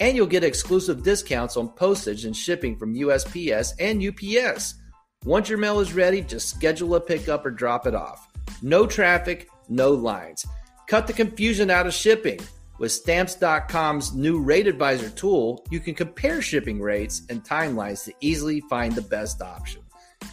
And 0.00 0.16
you'll 0.16 0.26
get 0.26 0.42
exclusive 0.42 1.04
discounts 1.04 1.56
on 1.56 1.68
postage 1.70 2.24
and 2.24 2.36
shipping 2.36 2.76
from 2.76 2.96
USPS 2.96 3.74
and 3.78 4.02
UPS. 4.04 4.74
Once 5.24 5.48
your 5.48 5.58
mail 5.58 5.78
is 5.78 5.92
ready, 5.92 6.20
just 6.20 6.48
schedule 6.48 6.96
a 6.96 7.00
pickup 7.00 7.46
or 7.46 7.52
drop 7.52 7.86
it 7.86 7.94
off. 7.94 8.28
No 8.62 8.84
traffic, 8.84 9.48
no 9.68 9.92
lines. 9.92 10.44
Cut 10.88 11.06
the 11.06 11.12
confusion 11.12 11.70
out 11.70 11.86
of 11.86 11.94
shipping. 11.94 12.40
With 12.78 12.92
Stamps.com's 12.92 14.14
new 14.14 14.40
Rate 14.40 14.68
Advisor 14.68 15.10
tool, 15.10 15.66
you 15.70 15.80
can 15.80 15.94
compare 15.94 16.40
shipping 16.40 16.80
rates 16.80 17.22
and 17.28 17.44
timelines 17.44 18.04
to 18.04 18.14
easily 18.20 18.60
find 18.62 18.94
the 18.94 19.02
best 19.02 19.42
option. 19.42 19.82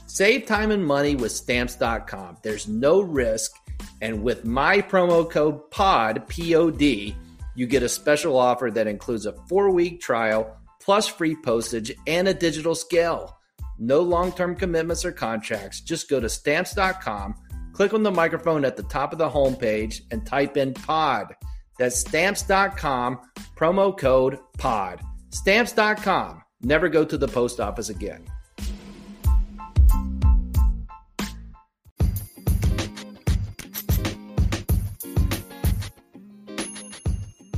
Save 0.06 0.46
time 0.46 0.72
and 0.72 0.86
money 0.86 1.16
with 1.16 1.32
Stamps.com. 1.32 2.38
There's 2.44 2.68
no 2.68 3.02
risk, 3.02 3.52
and 4.02 4.22
with 4.22 4.46
my 4.46 4.82
promo 4.82 5.30
code 5.30 5.70
POD, 5.72 6.28
P 6.28 6.56
O 6.56 6.70
D, 6.70 7.16
you 7.56 7.66
get 7.66 7.84
a 7.84 7.90
special 7.90 8.38
offer 8.38 8.70
that 8.72 8.88
includes 8.88 9.26
a 9.26 9.34
four 9.48 9.72
week 9.72 10.00
trial 10.00 10.56
plus 10.80 11.08
free 11.08 11.36
postage 11.44 11.92
and 12.06 12.28
a 12.28 12.34
digital 12.34 12.76
scale. 12.76 13.38
No 13.80 14.02
long 14.02 14.32
term 14.32 14.56
commitments 14.56 15.04
or 15.04 15.12
contracts. 15.12 15.82
Just 15.82 16.10
go 16.10 16.20
to 16.20 16.30
Stamps.com 16.30 17.36
click 17.76 17.94
on 17.94 18.04
the 18.04 18.12
microphone 18.12 18.64
at 18.64 18.78
the 18.78 18.84
top 18.84 19.12
of 19.12 19.20
the 19.20 19.30
homepage 19.30 20.02
and 20.10 20.26
type 20.26 20.56
in 20.56 20.74
pod. 20.74 21.36
That's 21.78 22.00
stamps.com, 22.00 23.20
promo 23.58 23.98
code 23.98 24.40
pod. 24.58 25.02
Stamps.com. 25.32 26.42
Never 26.62 26.90
go 26.90 27.06
to 27.06 27.18
the 27.18 27.28
post 27.28 27.60
office 27.60 27.90
again. 27.90 28.26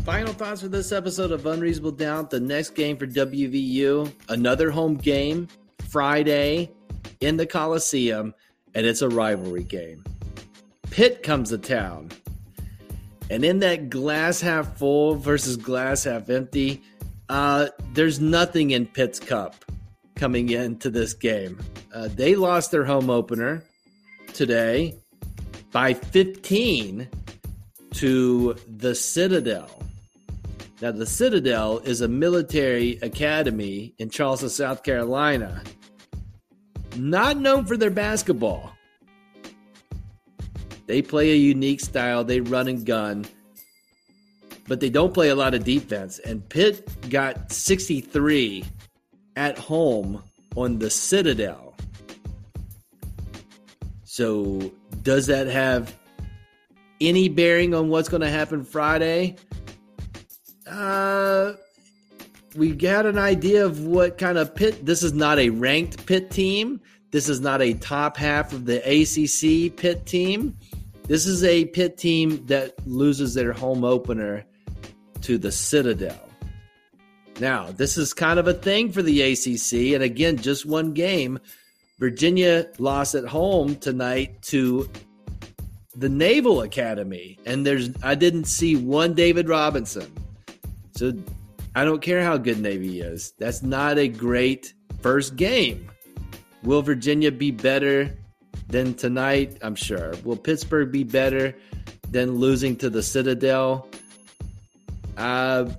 Final 0.04 0.34
thoughts 0.34 0.62
for 0.62 0.70
this 0.70 0.92
episode 0.92 1.32
of 1.32 1.46
Unreasonable 1.46 1.92
Doubt. 1.92 2.30
The 2.30 2.40
next 2.40 2.72
game 2.72 2.98
for 2.98 3.06
WVU, 3.06 4.12
another 4.30 4.72
home 4.72 4.96
game, 4.96 5.48
Friday 5.90 6.72
in 7.20 7.38
the 7.38 7.46
Coliseum 7.46 8.34
and 8.78 8.86
it's 8.86 9.02
a 9.02 9.10
rivalry 9.10 9.64
game. 9.64 10.04
Pitt 10.92 11.24
comes 11.24 11.50
to 11.50 11.58
town. 11.58 12.12
And 13.30 13.44
in 13.44 13.60
that 13.60 13.90
glass 13.90 14.40
half 14.42 14.78
full 14.78 15.16
versus 15.16 15.58
glass 15.58 16.06
half 16.06 16.30
empty, 16.30 16.82
uh, 17.30 17.68
there's 17.94 18.20
nothing 18.20 18.72
in 18.72 18.86
Pitt's 18.86 19.20
cup 19.20 19.66
coming 20.16 20.50
into 20.50 20.90
this 20.90 21.14
game. 21.14 21.60
Uh, 21.94 22.08
they 22.08 22.36
lost 22.36 22.72
their 22.72 22.86
home 22.86 23.10
opener 23.10 23.64
today 24.34 24.96
by 25.72 25.94
15 25.94 27.08
to 27.96 28.56
the 28.68 28.96
Citadel. 28.96 29.70
Now, 30.82 30.92
the 30.92 31.06
Citadel 31.06 31.80
is 31.80 32.02
a 32.02 32.08
military 32.08 33.00
academy 33.02 33.94
in 33.98 34.10
Charleston, 34.10 34.50
South 34.50 34.84
Carolina 34.84 35.64
not 36.98 37.38
known 37.38 37.66
for 37.66 37.78
their 37.78 37.92
basketball. 37.92 38.74
They 40.88 41.02
play 41.02 41.32
a 41.32 41.36
unique 41.36 41.82
style, 41.82 42.24
they 42.24 42.40
run 42.40 42.68
and 42.68 42.86
gun, 42.86 43.26
but 44.68 44.80
they 44.80 44.90
don't 44.90 45.14
play 45.14 45.30
a 45.30 45.36
lot 45.36 45.54
of 45.54 45.64
defense. 45.64 46.20
And 46.20 46.48
Pitt 46.48 47.10
got 47.10 47.52
63 47.52 48.64
at 49.36 49.58
home 49.58 50.24
on 50.56 50.80
the 50.80 50.90
Citadel. 50.90 51.76
So, 54.04 54.72
does 55.04 55.28
that 55.28 55.48
have 55.48 55.94
any 57.00 57.30
bearing 57.30 57.74
on 57.74 57.90
what's 57.90 58.10
going 58.10 58.22
to 58.22 58.30
happen 58.30 58.64
Friday? 58.64 59.36
Uh, 60.66 61.54
we 62.56 62.72
got 62.72 63.06
an 63.06 63.18
idea 63.18 63.66
of 63.66 63.86
what 63.86 64.18
kind 64.18 64.38
of 64.38 64.56
Pitt. 64.56 64.86
This 64.86 65.04
is 65.04 65.14
not 65.14 65.38
a 65.38 65.50
ranked 65.50 66.06
Pitt 66.06 66.32
team. 66.32 66.82
This 67.12 67.30
is 67.30 67.40
not 67.40 67.62
a 67.62 67.74
top 67.74 68.18
half 68.18 68.54
of 68.54 68.66
the 68.66 68.78
ACC 68.80 69.76
Pitt 69.76 70.06
team. 70.06 70.58
This 71.08 71.26
is 71.26 71.44
a 71.46 71.64
Pitt 71.66 71.98
team 71.98 72.46
that 72.48 72.86
loses 72.86 73.34
their 73.34 73.54
home 73.54 73.86
opener 73.86 74.46
to 75.22 75.38
the 75.38 75.54
Citadel. 75.54 76.20
Now, 77.40 77.72
this 77.72 77.98
is 77.98 78.14
kind 78.14 78.40
of 78.40 78.48
a 78.48 78.54
thing 78.54 78.92
for 78.92 79.02
the 79.02 79.22
ACC. 79.22 79.94
And 79.94 80.04
again, 80.04 80.38
just 80.38 80.66
one 80.66 80.94
game. 80.94 81.40
Virginia 81.98 82.68
lost 82.78 83.16
at 83.16 83.26
home 83.26 83.78
tonight 83.78 84.42
to 84.44 84.90
the 85.96 86.10
Naval 86.10 86.62
Academy, 86.62 87.40
and 87.46 87.66
there's 87.66 87.90
I 88.04 88.14
didn't 88.14 88.46
see 88.46 88.76
one 88.76 89.16
David 89.16 89.50
Robinson. 89.50 90.12
So 90.92 91.14
I 91.74 91.86
don't 91.86 92.02
care 92.02 92.24
how 92.24 92.38
good 92.38 92.60
Navy 92.60 93.02
is. 93.02 93.34
That's 93.40 93.64
not 93.64 93.98
a 93.98 94.08
great 94.08 94.74
first 95.02 95.38
game. 95.38 95.90
Will 96.64 96.82
Virginia 96.82 97.32
be 97.32 97.50
better 97.50 98.16
than 98.70 98.94
tonight? 98.94 99.58
I'm 99.62 99.76
sure. 99.76 100.14
Will 100.24 100.38
Pittsburgh 100.38 100.92
be 100.92 101.04
better 101.04 101.56
than 102.10 102.36
losing 102.36 102.76
to 102.78 102.90
the 102.90 103.04
Citadel? 103.04 103.90
Uh, 105.18 105.70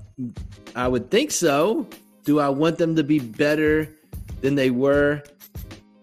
I 0.74 0.88
would 0.88 1.10
think 1.10 1.30
so. 1.30 1.88
Do 2.24 2.40
I 2.40 2.48
want 2.48 2.78
them 2.78 2.96
to 2.96 3.04
be 3.04 3.18
better 3.18 3.88
than 4.40 4.54
they 4.54 4.70
were 4.70 5.22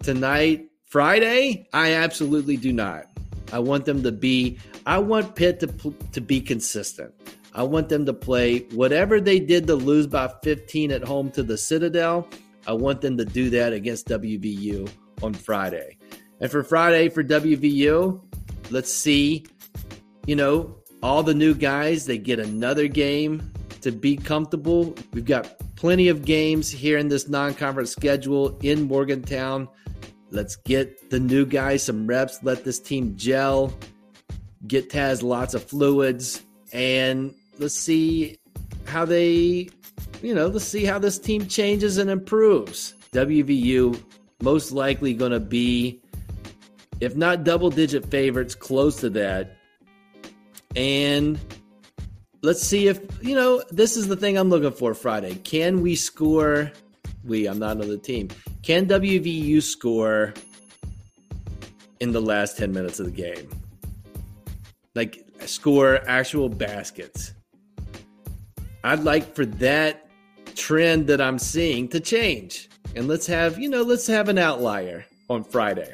tonight, 0.02 0.70
Friday? 0.86 1.68
I 1.74 1.94
absolutely 1.94 2.58
do 2.58 2.72
not. 2.72 3.06
I 3.52 3.60
want 3.60 3.86
them 3.86 4.04
to 4.04 4.12
be. 4.12 4.58
I 4.86 4.98
want 4.98 5.36
Pitt 5.36 5.60
to 5.62 5.68
to 6.14 6.22
be 6.22 6.42
consistent. 6.42 7.14
I 7.54 7.64
want 7.64 7.88
them 7.90 8.06
to 8.06 8.14
play 8.14 8.60
whatever 8.72 9.22
they 9.22 9.40
did 9.40 9.66
to 9.68 9.76
lose 9.76 10.08
by 10.08 10.28
15 10.44 10.92
at 10.92 11.04
home 11.04 11.32
to 11.32 11.44
the 11.44 11.58
Citadel. 11.58 12.28
I 12.68 12.74
want 12.74 13.02
them 13.02 13.18
to 13.18 13.24
do 13.24 13.50
that 13.52 13.72
against 13.72 14.08
WVU 14.08 14.90
on 15.22 15.34
Friday. 15.34 15.98
And 16.42 16.52
for 16.52 16.64
Friday 16.64 17.10
for 17.10 17.24
WVU, 17.24 18.22
let's 18.70 18.94
see, 18.94 19.46
you 20.26 20.36
know, 20.36 20.76
all 21.02 21.24
the 21.24 21.34
new 21.34 21.54
guys, 21.54 22.06
they 22.06 22.18
get 22.18 22.40
another 22.40 22.88
game 22.88 23.52
to 23.82 23.92
be 23.92 24.18
comfortable. 24.18 24.96
We've 25.14 25.26
got 25.26 25.60
plenty 25.76 26.08
of 26.08 26.26
games 26.26 26.70
here 26.70 26.98
in 26.98 27.08
this 27.08 27.30
non 27.30 27.54
conference 27.54 27.92
schedule 27.92 28.58
in 28.62 28.84
Morgantown. 28.84 29.68
Let's 30.32 30.56
get 30.56 31.10
the 31.10 31.20
new 31.20 31.46
guys 31.46 31.84
some 31.84 32.08
reps, 32.08 32.40
let 32.44 32.64
this 32.64 32.80
team 32.80 33.16
gel, 33.16 33.74
get 34.68 34.90
Taz 34.90 35.22
lots 35.22 35.54
of 35.54 35.64
fluids, 35.64 36.42
and 36.74 37.34
let's 37.60 37.76
see 37.76 38.38
how 38.86 39.06
they, 39.06 39.70
you 40.22 40.34
know, 40.34 40.48
let's 40.48 40.66
see 40.66 40.84
how 40.84 41.00
this 41.00 41.20
team 41.20 41.48
changes 41.48 41.98
and 41.98 42.10
improves. 42.10 42.96
WVU 43.12 44.02
most 44.42 44.72
likely 44.72 45.14
going 45.14 45.32
to 45.32 45.40
be, 45.40 46.02
if 47.00 47.16
not 47.16 47.44
double 47.44 47.70
digit 47.70 48.06
favorites, 48.10 48.56
close 48.56 48.98
to 48.98 49.10
that. 49.12 49.58
And 50.76 51.40
let's 52.42 52.62
see 52.62 52.88
if, 52.88 53.00
you 53.22 53.36
know, 53.36 53.64
this 53.70 53.98
is 53.98 54.08
the 54.08 54.16
thing 54.16 54.38
I'm 54.38 54.50
looking 54.50 54.72
for 54.72 54.94
Friday. 54.94 55.36
Can 55.36 55.82
we 55.82 55.96
score? 55.96 56.72
We, 57.24 57.48
I'm 57.48 57.60
not 57.60 57.82
on 57.82 57.88
the 57.88 57.98
team. 57.98 58.30
Can 58.62 58.88
WVU 58.88 59.62
score 59.62 60.34
in 62.00 62.12
the 62.12 62.22
last 62.22 62.58
10 62.58 62.72
minutes 62.72 63.00
of 63.00 63.06
the 63.06 63.12
game? 63.12 63.50
Like, 64.94 65.26
score 65.46 66.02
actual 66.08 66.50
baskets. 66.50 67.34
I'd 68.84 69.04
like 69.04 69.34
for 69.34 69.46
that 69.46 70.08
trend 70.56 71.08
that 71.08 71.20
I'm 71.20 71.40
seeing 71.40 71.88
to 71.90 72.00
change. 72.00 72.70
And 72.96 73.08
let's 73.08 73.28
have, 73.28 73.60
you 73.60 73.70
know, 73.70 73.82
let's 73.82 74.08
have 74.08 74.30
an 74.30 74.38
outlier 74.38 75.06
on 75.30 75.44
Friday. 75.44 75.94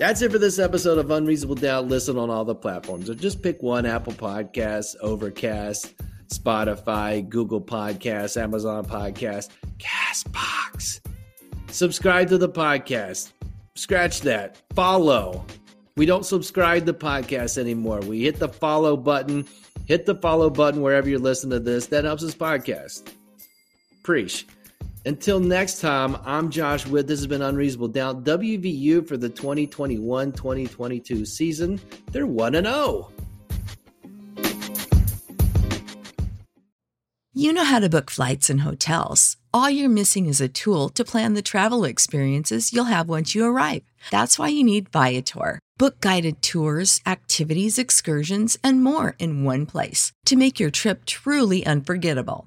That's 0.00 0.22
it 0.22 0.32
for 0.32 0.38
this 0.38 0.58
episode 0.58 0.96
of 0.96 1.10
Unreasonable 1.10 1.56
Doubt. 1.56 1.88
Listen 1.88 2.16
on 2.16 2.30
all 2.30 2.46
the 2.46 2.54
platforms, 2.54 3.10
or 3.10 3.14
just 3.14 3.42
pick 3.42 3.62
one 3.62 3.84
Apple 3.84 4.14
Podcasts, 4.14 4.96
Overcast, 5.02 5.92
Spotify, 6.28 7.28
Google 7.28 7.60
Podcasts, 7.60 8.40
Amazon 8.40 8.86
Podcasts, 8.86 9.50
Castbox. 9.76 11.00
Subscribe 11.66 12.30
to 12.30 12.38
the 12.38 12.48
podcast. 12.48 13.32
Scratch 13.74 14.22
that. 14.22 14.56
Follow. 14.74 15.44
We 15.98 16.06
don't 16.06 16.24
subscribe 16.24 16.86
to 16.86 16.94
podcasts 16.94 17.58
anymore. 17.58 18.00
We 18.00 18.22
hit 18.22 18.38
the 18.38 18.48
follow 18.48 18.96
button. 18.96 19.46
Hit 19.84 20.06
the 20.06 20.14
follow 20.14 20.48
button 20.48 20.80
wherever 20.80 21.10
you're 21.10 21.18
listening 21.18 21.50
to 21.50 21.60
this. 21.60 21.88
That 21.88 22.04
helps 22.04 22.24
us 22.24 22.34
podcast. 22.34 23.12
Preach. 24.02 24.46
Until 25.06 25.40
next 25.40 25.80
time, 25.80 26.18
I'm 26.26 26.50
Josh 26.50 26.86
Witt. 26.86 27.06
This 27.06 27.20
has 27.20 27.26
been 27.26 27.40
Unreasonable 27.40 27.88
Doubt. 27.88 28.22
WVU 28.22 29.06
for 29.08 29.16
the 29.16 29.30
2021 29.30 30.32
2022 30.32 31.24
season. 31.24 31.80
They're 32.12 32.26
1 32.26 32.52
0. 32.52 33.10
You 37.32 37.54
know 37.54 37.64
how 37.64 37.78
to 37.78 37.88
book 37.88 38.10
flights 38.10 38.50
and 38.50 38.60
hotels. 38.60 39.38
All 39.54 39.70
you're 39.70 39.88
missing 39.88 40.26
is 40.26 40.40
a 40.42 40.48
tool 40.48 40.90
to 40.90 41.04
plan 41.04 41.32
the 41.32 41.40
travel 41.42 41.84
experiences 41.84 42.72
you'll 42.72 42.84
have 42.84 43.08
once 43.08 43.34
you 43.34 43.46
arrive. 43.46 43.82
That's 44.10 44.38
why 44.38 44.48
you 44.48 44.62
need 44.62 44.90
Viator. 44.90 45.58
Book 45.78 46.00
guided 46.00 46.42
tours, 46.42 47.00
activities, 47.06 47.78
excursions, 47.78 48.58
and 48.62 48.84
more 48.84 49.16
in 49.18 49.44
one 49.44 49.64
place 49.64 50.12
to 50.26 50.36
make 50.36 50.60
your 50.60 50.70
trip 50.70 51.06
truly 51.06 51.64
unforgettable. 51.64 52.46